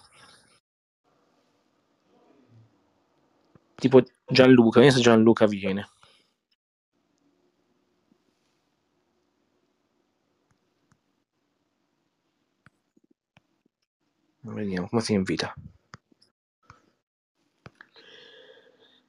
tipo 3.82 4.04
Gianluca, 4.28 4.80
vediamo 4.80 4.96
se 4.96 5.02
Gianluca 5.02 5.48
viene. 5.48 5.90
Vediamo 14.42 14.88
come 14.88 15.02
si 15.02 15.14
invita. 15.14 15.52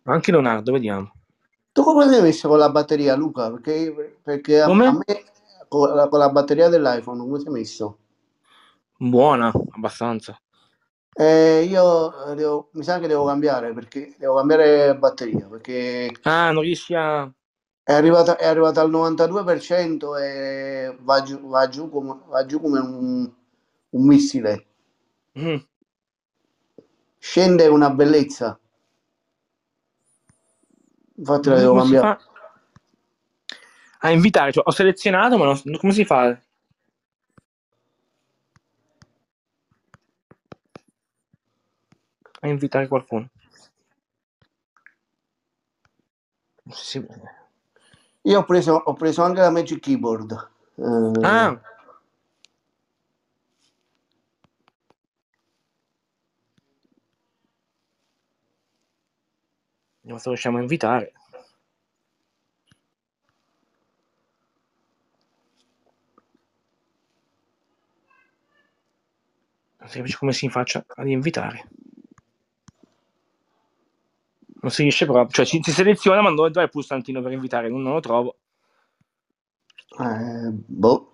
Anche 0.05 0.31
Leonardo, 0.31 0.73
vediamo. 0.73 1.13
Tu 1.73 1.83
come 1.83 2.09
sei 2.09 2.23
messo 2.23 2.49
con 2.49 2.59
la 2.59 2.71
batteria, 2.71 3.15
Luca? 3.15 3.51
Perché, 3.51 4.19
perché 4.23 4.61
a, 4.61 4.73
me 4.73 5.05
con 5.69 5.95
la, 5.95 6.09
con 6.09 6.19
la 6.19 6.31
batteria 6.31 6.69
dell'iPhone 6.69 7.19
come 7.19 7.41
sei 7.41 7.53
messo? 7.53 7.99
Buona, 8.97 9.53
abbastanza. 9.73 10.39
Eh, 11.15 11.65
io 11.69 12.11
devo- 12.35 12.69
mi 12.73 12.83
sa 12.83 12.99
che 12.99 13.07
devo 13.07 13.27
cambiare 13.27 13.73
perché 13.75 14.15
devo 14.19 14.37
cambiare 14.37 14.97
batteria 14.97 15.47
perché 15.47 16.11
Ah, 16.23 16.51
non 16.53 16.63
riesci 16.63 16.95
a... 16.95 17.31
è 17.85 17.93
arrivata, 17.93 18.37
è 18.39 18.47
arrivata 18.47 18.81
al 18.81 18.91
92% 18.91 20.17
e 20.17 20.97
va 21.01 21.23
giù, 21.23 21.39
va 21.49 21.69
giù 21.69 21.91
come, 21.91 22.19
va 22.27 22.47
giù 22.47 22.61
come 22.61 22.79
un, 22.81 23.31
un 23.91 24.07
missile. 24.07 24.67
Mm. 25.39 25.57
Scende 27.19 27.67
una 27.67 27.91
bellezza. 27.91 28.59
Infatti 31.17 31.49
la 31.51 31.57
devo 31.57 31.71
Come 31.71 31.83
cambiare. 31.83 32.19
A 34.01 34.11
invitare, 34.11 34.53
cioè, 34.53 34.65
ho 34.67 34.71
selezionato, 34.73 35.39
ma 35.39 35.45
non- 35.45 35.77
come 35.79 35.93
si 35.93 36.05
fa? 36.05 36.37
A 42.43 42.49
invitare 42.49 42.89
qualcuno. 42.89 43.29
Sì. 46.71 47.05
Io 48.23 48.39
ho 48.39 48.45
preso, 48.45 48.75
ho 48.75 48.93
preso 48.95 49.23
anche 49.23 49.41
la 49.41 49.51
Magic 49.51 49.81
Keyboard. 49.81 50.51
Eh, 50.77 51.25
Ah, 51.25 51.61
vediamo 60.01 60.19
se 60.19 60.29
riusciamo 60.29 60.59
a 60.59 60.61
invitare. 60.61 61.13
Non 69.79 69.89
si 69.89 69.97
capisce 69.97 70.19
come 70.19 70.33
si 70.33 70.49
faccia 70.49 70.85
ad 70.87 71.09
invitare. 71.09 71.69
Non 74.63 74.71
si 74.71 74.83
riesce 74.83 75.05
proprio. 75.05 75.29
Cioè, 75.29 75.45
ci- 75.45 75.61
si 75.63 75.73
seleziona, 75.73 76.23
ma 76.23 76.31
dove 76.33 76.51
dov'è 76.51 76.65
il 76.65 76.71
pulsantino 76.71 77.21
per 77.21 77.33
invitare? 77.33 77.69
Non, 77.69 77.83
non 77.83 77.95
lo 77.95 78.01
trovo. 78.01 78.37
eh, 79.99 80.51
boh. 80.51 81.13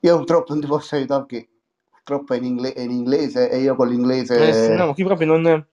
Io 0.00 0.16
purtroppo 0.16 0.52
non 0.52 0.60
ti 0.60 0.66
posso 0.66 0.96
aiutare 0.96 1.24
perché 1.24 1.48
purtroppo 1.88 2.34
è 2.34 2.38
in, 2.38 2.44
ingle- 2.44 2.72
è 2.72 2.80
in 2.80 2.90
inglese 2.90 3.48
e 3.50 3.60
io 3.60 3.76
con 3.76 3.88
l'inglese... 3.88 4.48
Eh, 4.48 4.52
sì, 4.52 4.74
no, 4.74 4.92
qui 4.94 5.04
proprio 5.04 5.26
non. 5.28 5.66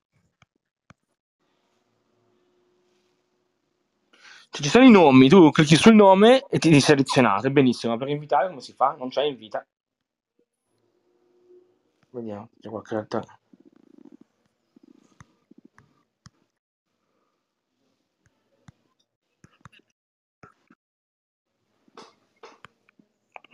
Cioè, 4.51 4.63
ci 4.63 4.69
sono 4.69 4.85
i 4.85 4.91
nomi, 4.91 5.29
tu 5.29 5.49
clicchi 5.49 5.75
sul 5.75 5.95
nome 5.95 6.45
e 6.47 6.59
ti. 6.59 6.69
È 6.69 7.49
benissimo, 7.49 7.93
ma 7.93 7.99
per 7.99 8.09
invitare 8.09 8.49
come 8.49 8.61
si 8.61 8.73
fa? 8.73 8.95
Non 8.97 9.09
c'è 9.09 9.23
invita. 9.23 9.65
Vediamo, 12.11 12.49
c'è 12.59 12.69
qualche 12.69 12.95
altra. 12.95 13.38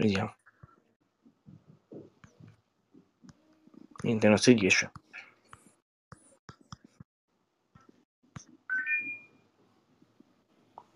Vediamo. 0.06 0.36
Niente, 4.04 4.28
non 4.28 4.38
si 4.38 4.54
riesce. 4.54 4.91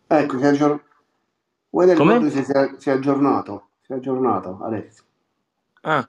Ecco, 0.05 0.37
si 0.37 0.43
è 0.43 0.47
aggior- 0.47 0.83
Vuoi 1.71 1.87
del 1.87 1.97
Come? 1.97 2.29
si 2.29 2.37
è, 2.37 2.43
si 2.77 2.89
è 2.89 2.91
aggiornato? 2.91 3.69
Si 3.81 3.93
è 3.93 3.95
aggiornato 3.95 4.59
adesso. 4.61 5.03
Ah, 5.81 6.07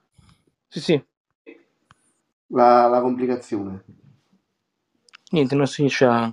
sì, 0.68 0.80
sì. 0.80 1.04
La, 2.48 2.86
la 2.86 3.00
complicazione. 3.00 3.84
Niente, 5.30 5.54
non 5.54 5.66
si 5.66 5.82
riesce 5.82 6.04
a, 6.04 6.24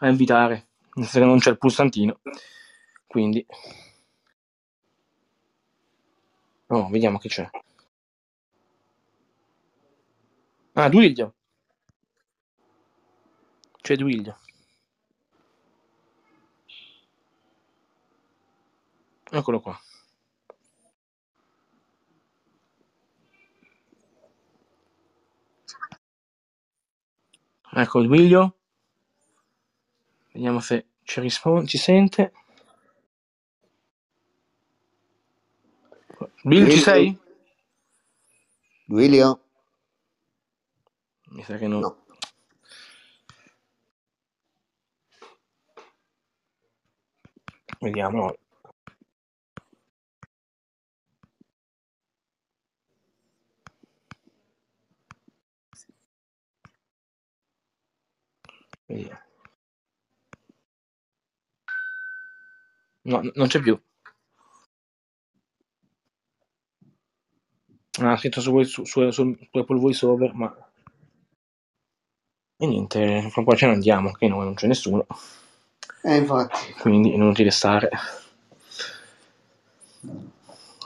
a 0.00 0.08
invitare. 0.08 0.68
Non 0.94 1.38
c'è 1.38 1.50
il 1.50 1.58
pulsantino. 1.58 2.20
Quindi. 3.06 3.46
Oh, 6.72 6.88
vediamo 6.88 7.18
che 7.18 7.28
c'è. 7.28 7.48
Ah, 10.74 10.88
Duiglio. 10.88 11.34
C'è 13.82 13.96
Duiglio. 13.96 14.38
Eccolo 19.32 19.60
qua. 19.60 19.76
Ecco 27.72 28.02
Duiglio. 28.02 28.56
Vediamo 30.32 30.60
se 30.60 30.86
ci 31.02 31.20
risponde, 31.20 31.66
ci 31.66 31.78
sente. 31.78 32.32
Bill, 36.42 36.70
ci 36.70 36.78
sei? 36.78 37.18
Duilio? 38.86 39.40
Mi 41.32 41.42
sa 41.44 41.58
che 41.58 41.66
no. 41.66 41.80
No. 41.80 42.04
Vediamo. 47.80 48.34
Vediamo. 58.86 59.18
No, 63.02 63.20
non 63.34 63.46
c'è 63.48 63.60
più. 63.60 63.80
Ha 67.98 68.16
scritto 68.16 68.40
su, 68.40 68.62
su, 68.62 68.84
su, 68.84 69.10
su, 69.10 69.36
Apple 69.52 69.78
VoiceOver, 69.78 70.34
ma... 70.34 70.54
E 72.56 72.66
niente, 72.66 73.28
fra 73.30 73.40
un 73.40 73.46
po' 73.46 73.56
ce 73.56 73.66
ne 73.66 73.72
andiamo, 73.72 74.12
che 74.12 74.28
noi 74.28 74.44
non 74.44 74.54
c'è 74.54 74.66
nessuno, 74.66 75.06
Eh, 76.02 76.16
infatti. 76.16 76.72
quindi 76.80 77.10
è 77.10 77.14
inutile 77.14 77.50
stare. 77.50 77.90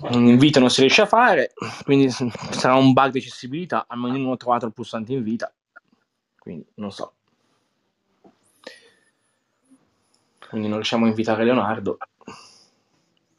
Un 0.01 0.27
invito 0.27 0.61
non 0.61 0.71
si 0.71 0.81
riesce 0.81 1.03
a 1.03 1.07
fare, 1.07 1.53
quindi 1.85 2.11
sarà 2.11 2.75
un 2.75 2.93
bug 2.93 3.11
di 3.11 3.19
accessibilità, 3.19 3.87
almeno 3.89 4.17
non 4.19 4.31
ho 4.31 4.37
trovato 4.37 4.67
il 4.67 4.73
pulsante 4.73 5.13
invita, 5.13 5.53
quindi 6.39 6.67
non 6.75 6.93
so. 6.93 7.15
Quindi 10.49 10.69
non 10.69 10.77
riusciamo 10.77 11.07
a 11.07 11.09
invitare 11.09 11.45
Leonardo. 11.45 11.99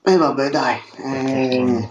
E 0.01 0.17
vabbè, 0.17 0.49
dai. 0.49 0.77
Eh, 0.97 1.87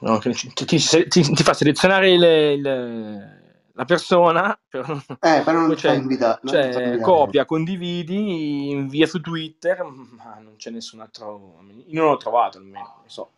no, 0.00 0.18
ti, 0.18 0.32
ti- 0.64 1.08
ti- 1.08 1.42
fa 1.42 1.54
selezionare 1.54 2.10
il- 2.12 2.22
il- 2.22 3.36
la 3.72 3.84
persona, 3.84 4.58
però 4.68 4.96
eh, 5.20 5.42
però 5.42 5.60
non 5.60 5.74
c'è, 5.74 5.94
invitare. 5.94 6.40
non 6.42 6.54
invitare. 6.64 7.00
copia, 7.00 7.44
condividi, 7.44 8.70
invia 8.70 9.06
su 9.06 9.20
Twitter, 9.20 9.84
ma 9.84 10.38
non 10.40 10.56
c'è 10.56 10.70
nessun 10.70 11.00
altro. 11.00 11.60
Io 11.86 12.00
non 12.02 12.10
l'ho 12.10 12.16
trovato 12.16 12.58
almeno, 12.58 12.96
non 12.98 13.08
so 13.08 13.30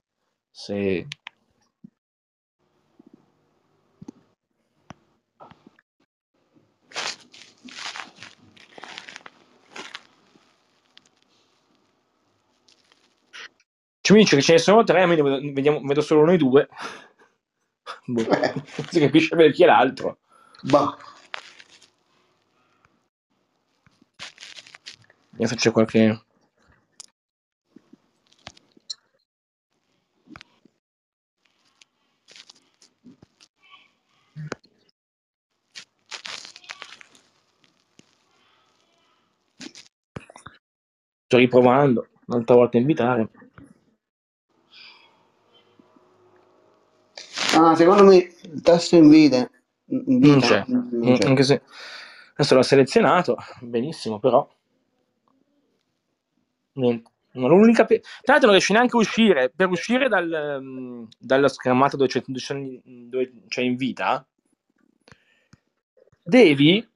se. 0.50 1.06
Ci 14.10 14.16
mi 14.16 14.22
dice 14.24 14.34
che 14.34 14.42
ce 14.42 14.52
ne 14.54 14.58
sono 14.58 14.82
tre, 14.82 15.06
vedo, 15.06 15.22
vediamo- 15.22 15.80
vedo 15.84 16.00
solo 16.00 16.24
noi 16.24 16.36
due. 16.36 16.68
Boh, 18.06 18.22
Eh, 18.28 18.52
non 18.54 18.86
si 18.88 18.98
capisce 18.98 19.36
per 19.36 19.52
chi 19.52 19.62
è 19.62 19.66
l'altro. 19.66 20.18
boh. 20.62 20.96
Vediamo 25.30 25.46
se 25.46 25.54
c'è 25.54 25.70
qualche. 25.70 26.24
Sto 41.26 41.36
riprovando 41.36 42.08
un'altra 42.26 42.56
volta 42.56 42.76
invitare. 42.76 43.28
Ah, 47.62 47.76
secondo 47.76 48.04
me 48.04 48.16
il 48.16 48.62
tasto 48.62 48.96
invita. 48.96 49.50
invita 49.84 50.26
Non 50.26 50.40
c'è. 50.40 50.64
non 50.66 51.16
c'è. 51.18 51.26
Anche 51.28 51.42
se 51.42 51.62
adesso 52.32 52.54
l'ho 52.54 52.62
selezionato, 52.62 53.36
benissimo, 53.60 54.18
però 54.18 54.48
niente. 56.72 57.10
L'unica 57.32 57.84
pe- 57.84 58.00
Tra 58.00 58.32
l'altro 58.32 58.46
non 58.46 58.52
riesci 58.52 58.72
neanche 58.72 58.96
a 58.96 59.00
uscire. 59.00 59.52
Per 59.54 59.68
uscire 59.68 60.08
dal, 60.08 60.58
mm, 60.62 61.04
dalla 61.18 61.48
schermata 61.48 61.98
dove 61.98 62.08
c'è, 62.08 62.22
dove 62.24 63.32
c'è 63.46 63.60
invita, 63.60 64.26
devi 66.22 66.88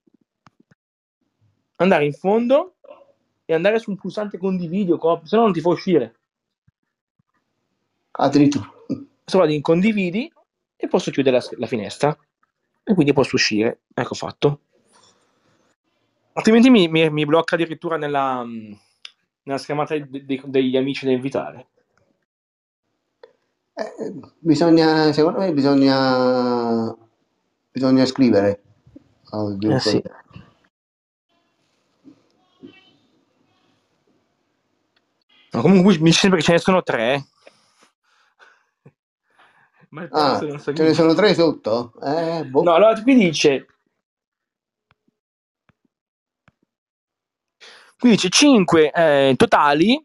andare 1.76 2.06
in 2.06 2.14
fondo 2.14 2.76
e 3.44 3.52
andare 3.52 3.78
sul 3.78 3.96
pulsante 3.96 4.38
condividi 4.38 4.92
se 5.24 5.36
no 5.36 5.42
non 5.42 5.52
ti 5.52 5.60
fa 5.60 5.68
uscire. 5.68 6.14
Addirittura. 8.12 8.72
Adesso 8.88 9.38
vado 9.38 9.52
in 9.52 9.60
condividi 9.60 10.32
e 10.84 10.88
posso 10.88 11.10
chiudere 11.10 11.36
la, 11.38 11.44
la 11.58 11.66
finestra 11.66 12.16
e 12.82 12.94
quindi 12.94 13.12
posso 13.12 13.36
uscire. 13.36 13.80
Ecco 13.94 14.14
fatto. 14.14 14.60
Altrimenti 16.34 16.70
mi, 16.70 16.88
mi- 16.88 17.10
mi 17.10 17.24
blocca 17.24 17.54
addirittura 17.54 17.96
nella, 17.96 18.44
nella 19.42 19.58
schermata 19.58 19.96
de- 19.96 20.24
de- 20.24 20.42
degli 20.44 20.76
amici 20.76 21.06
da 21.06 21.12
invitare. 21.12 21.66
Eh, 23.76 24.12
bisogna, 24.38 25.12
secondo 25.12 25.40
me 25.40 25.52
bisogna, 25.52 26.94
bisogna 27.72 28.04
scrivere. 28.04 28.62
gruppo. 29.30 29.74
Eh 29.74 29.80
sì. 29.80 30.02
Comunque 35.50 35.98
mi 35.98 36.12
sempre 36.12 36.38
che 36.40 36.44
ce 36.44 36.52
ne 36.52 36.58
sono 36.58 36.82
tre. 36.82 37.24
Ma 39.94 40.02
il 40.02 40.08
Ah, 40.10 40.40
non 40.40 40.58
so 40.58 40.72
ce 40.74 40.82
ne 40.82 40.92
sono 40.92 41.14
tre 41.14 41.34
sotto? 41.34 41.92
Eh, 42.02 42.44
boh. 42.46 42.64
No, 42.64 42.74
allora 42.74 43.00
qui 43.00 43.14
dice 43.14 43.66
qui 47.96 48.10
dice 48.10 48.28
5 48.28 49.34
totali, 49.36 50.04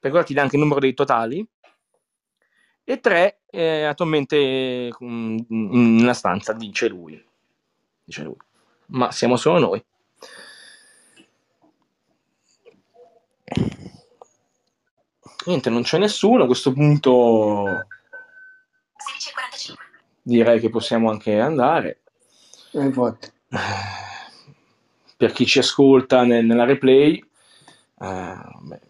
per 0.00 0.10
ora 0.10 0.22
ti 0.22 0.32
dà 0.32 0.40
anche 0.40 0.56
il 0.56 0.62
numero 0.62 0.80
dei 0.80 0.94
totali, 0.94 1.46
e 2.82 2.98
3 2.98 3.40
attualmente 3.86 4.90
mm, 5.04 5.38
in 5.50 5.98
una 6.00 6.14
stanza, 6.14 6.54
dice 6.54 6.88
lui. 6.88 7.22
Dice 8.02 8.22
lui. 8.22 8.36
Ma 8.86 9.12
siamo 9.12 9.36
solo 9.36 9.58
noi. 9.58 9.84
Niente, 15.44 15.68
non 15.68 15.82
c'è 15.82 15.98
nessuno. 15.98 16.44
A 16.44 16.46
questo 16.46 16.72
punto 16.72 17.64
16.45. 17.64 17.97
direi 20.28 20.60
che 20.60 20.68
possiamo 20.68 21.10
anche 21.10 21.38
andare. 21.40 22.00
Infatti. 22.72 23.30
per 25.16 25.32
chi 25.32 25.46
ci 25.46 25.58
ascolta 25.58 26.22
nel- 26.22 26.44
nella 26.44 26.64
replay, 26.64 27.16
eh, 28.00 28.36
beh, 28.60 28.80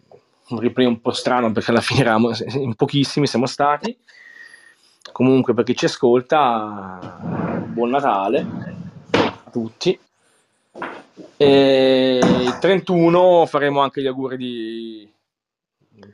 un 0.49 0.59
replay 0.59 0.85
un 0.85 1.01
po' 1.01 1.11
strano 1.11 1.51
perché 1.51 1.71
alla 1.71 1.81
fine 1.81 2.01
eravamo 2.01 2.31
in 2.59 2.75
pochissimi, 2.75 3.25
siamo 3.25 3.45
stati. 3.47 3.97
Comunque, 5.11 5.53
per 5.53 5.63
chi 5.63 5.75
ci 5.75 5.85
ascolta, 5.85 7.17
buon 7.67 7.89
Natale 7.89 8.45
a 9.11 9.49
tutti. 9.51 9.99
E 11.37 12.19
il 12.21 12.57
31 12.59 13.45
faremo 13.47 13.79
anche 13.79 14.01
gli 14.01 14.07
auguri 14.07 14.37
di... 14.37 15.11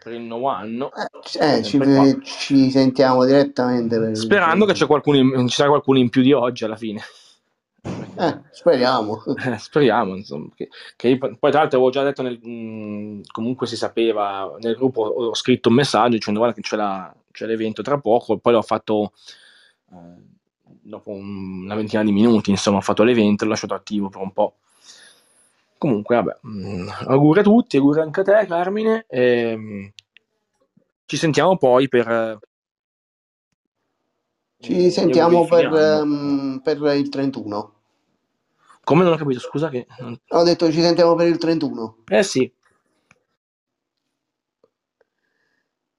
per 0.02 0.14
il 0.14 0.22
nuovo 0.22 0.48
anno. 0.50 0.92
Eh, 1.40 1.64
ci, 1.64 1.78
qua. 1.78 2.18
ci 2.22 2.70
sentiamo 2.72 3.26
direttamente. 3.26 4.00
per- 4.00 4.16
Sperando 4.16 4.66
che 4.66 4.74
c'è 4.74 4.86
qualcuno 4.86 5.18
in- 5.18 5.48
ci 5.48 5.56
sarà 5.56 5.70
qualcuno 5.70 6.00
in 6.00 6.10
più 6.10 6.22
di 6.22 6.34
oggi 6.34 6.64
alla 6.64 6.76
fine. 6.76 7.02
Eh, 8.18 8.40
speriamo. 8.52 9.24
Eh, 9.46 9.58
speriamo, 9.58 10.16
insomma, 10.16 10.48
che, 10.56 10.70
che 10.96 11.18
poi 11.18 11.52
tra 11.52 11.60
l'altro 11.62 11.78
avevo 11.78 11.90
già 11.90 12.04
detto, 12.04 12.22
nel, 12.22 12.40
mh, 12.40 13.22
comunque 13.32 13.68
si 13.68 13.76
sapeva, 13.76 14.56
nel 14.60 14.76
gruppo 14.76 15.02
ho, 15.02 15.26
ho 15.30 15.36
scritto 15.36 15.70
un 15.70 15.76
messaggio 15.76 16.10
dicendo 16.16 16.40
guarda 16.40 16.56
che 16.56 16.62
c'è, 16.62 16.76
la- 16.78 17.14
c'è 17.32 17.46
l'evento 17.46 17.82
tra 17.82 18.00
poco, 18.00 18.38
poi 18.38 18.54
l'ho 18.54 18.62
fatto 18.62 19.12
eh, 19.92 19.98
dopo 20.82 21.12
un- 21.12 21.64
una 21.66 21.76
ventina 21.76 22.04
di 22.04 22.12
minuti, 22.12 22.50
insomma 22.52 22.78
ho 22.78 22.82
fatto 22.82 23.04
l'evento, 23.04 23.44
l'ho 23.44 23.52
lasciato 23.52 23.74
attivo 23.74 24.10
per 24.10 24.22
un 24.22 24.32
po'. 24.32 24.56
Comunque, 25.78 26.16
vabbè, 26.16 26.38
mh, 26.42 26.88
auguri 27.08 27.40
a 27.42 27.44
tutti, 27.44 27.78
auguri 27.78 28.00
anche 28.02 28.22
a 28.22 28.24
te 28.24 28.46
Carmine, 28.48 29.06
e, 29.08 29.56
mh, 29.56 29.94
ci 31.06 31.18
sentiamo 31.18 31.58
poi 31.58 31.88
per... 31.88 32.40
Ci 34.58 34.90
sentiamo 34.90 35.46
per, 35.46 35.66
ehm, 35.74 36.62
per 36.64 36.78
il 36.96 37.10
31. 37.10 37.74
Come 38.84 39.04
non 39.04 39.14
ho 39.14 39.18
capito, 39.18 39.40
scusa 39.40 39.70
che... 39.70 39.86
Ho 40.30 40.44
detto 40.44 40.72
ci 40.72 40.82
sentiamo 40.82 41.16
per 41.16 41.28
il 41.28 41.38
31. 41.38 41.98
Eh 42.08 42.24
sì, 42.24 42.52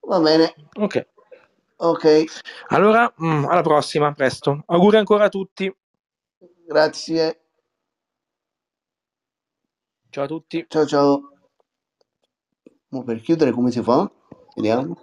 Va 0.07 0.21
bene. 0.21 0.55
ok. 0.79 1.07
Ok, 1.79 2.25
Allora, 2.69 3.13
mm, 3.23 3.45
alla 3.45 3.61
prossima, 3.61 4.13
presto. 4.13 4.63
Auguri 4.67 4.97
ancora 4.97 5.25
a 5.25 5.29
tutti. 5.29 5.71
grazie. 6.67 7.46
Ciao 10.17 10.25
a 10.25 10.29
tutti. 10.29 10.65
Ciao 10.67 10.87
ciao. 10.87 11.21
Mo 12.89 13.05
per 13.05 13.21
chiudere 13.21 13.51
come 13.51 13.71
si 13.71 13.83
fa? 13.83 14.11
Vediamo. 14.55 14.97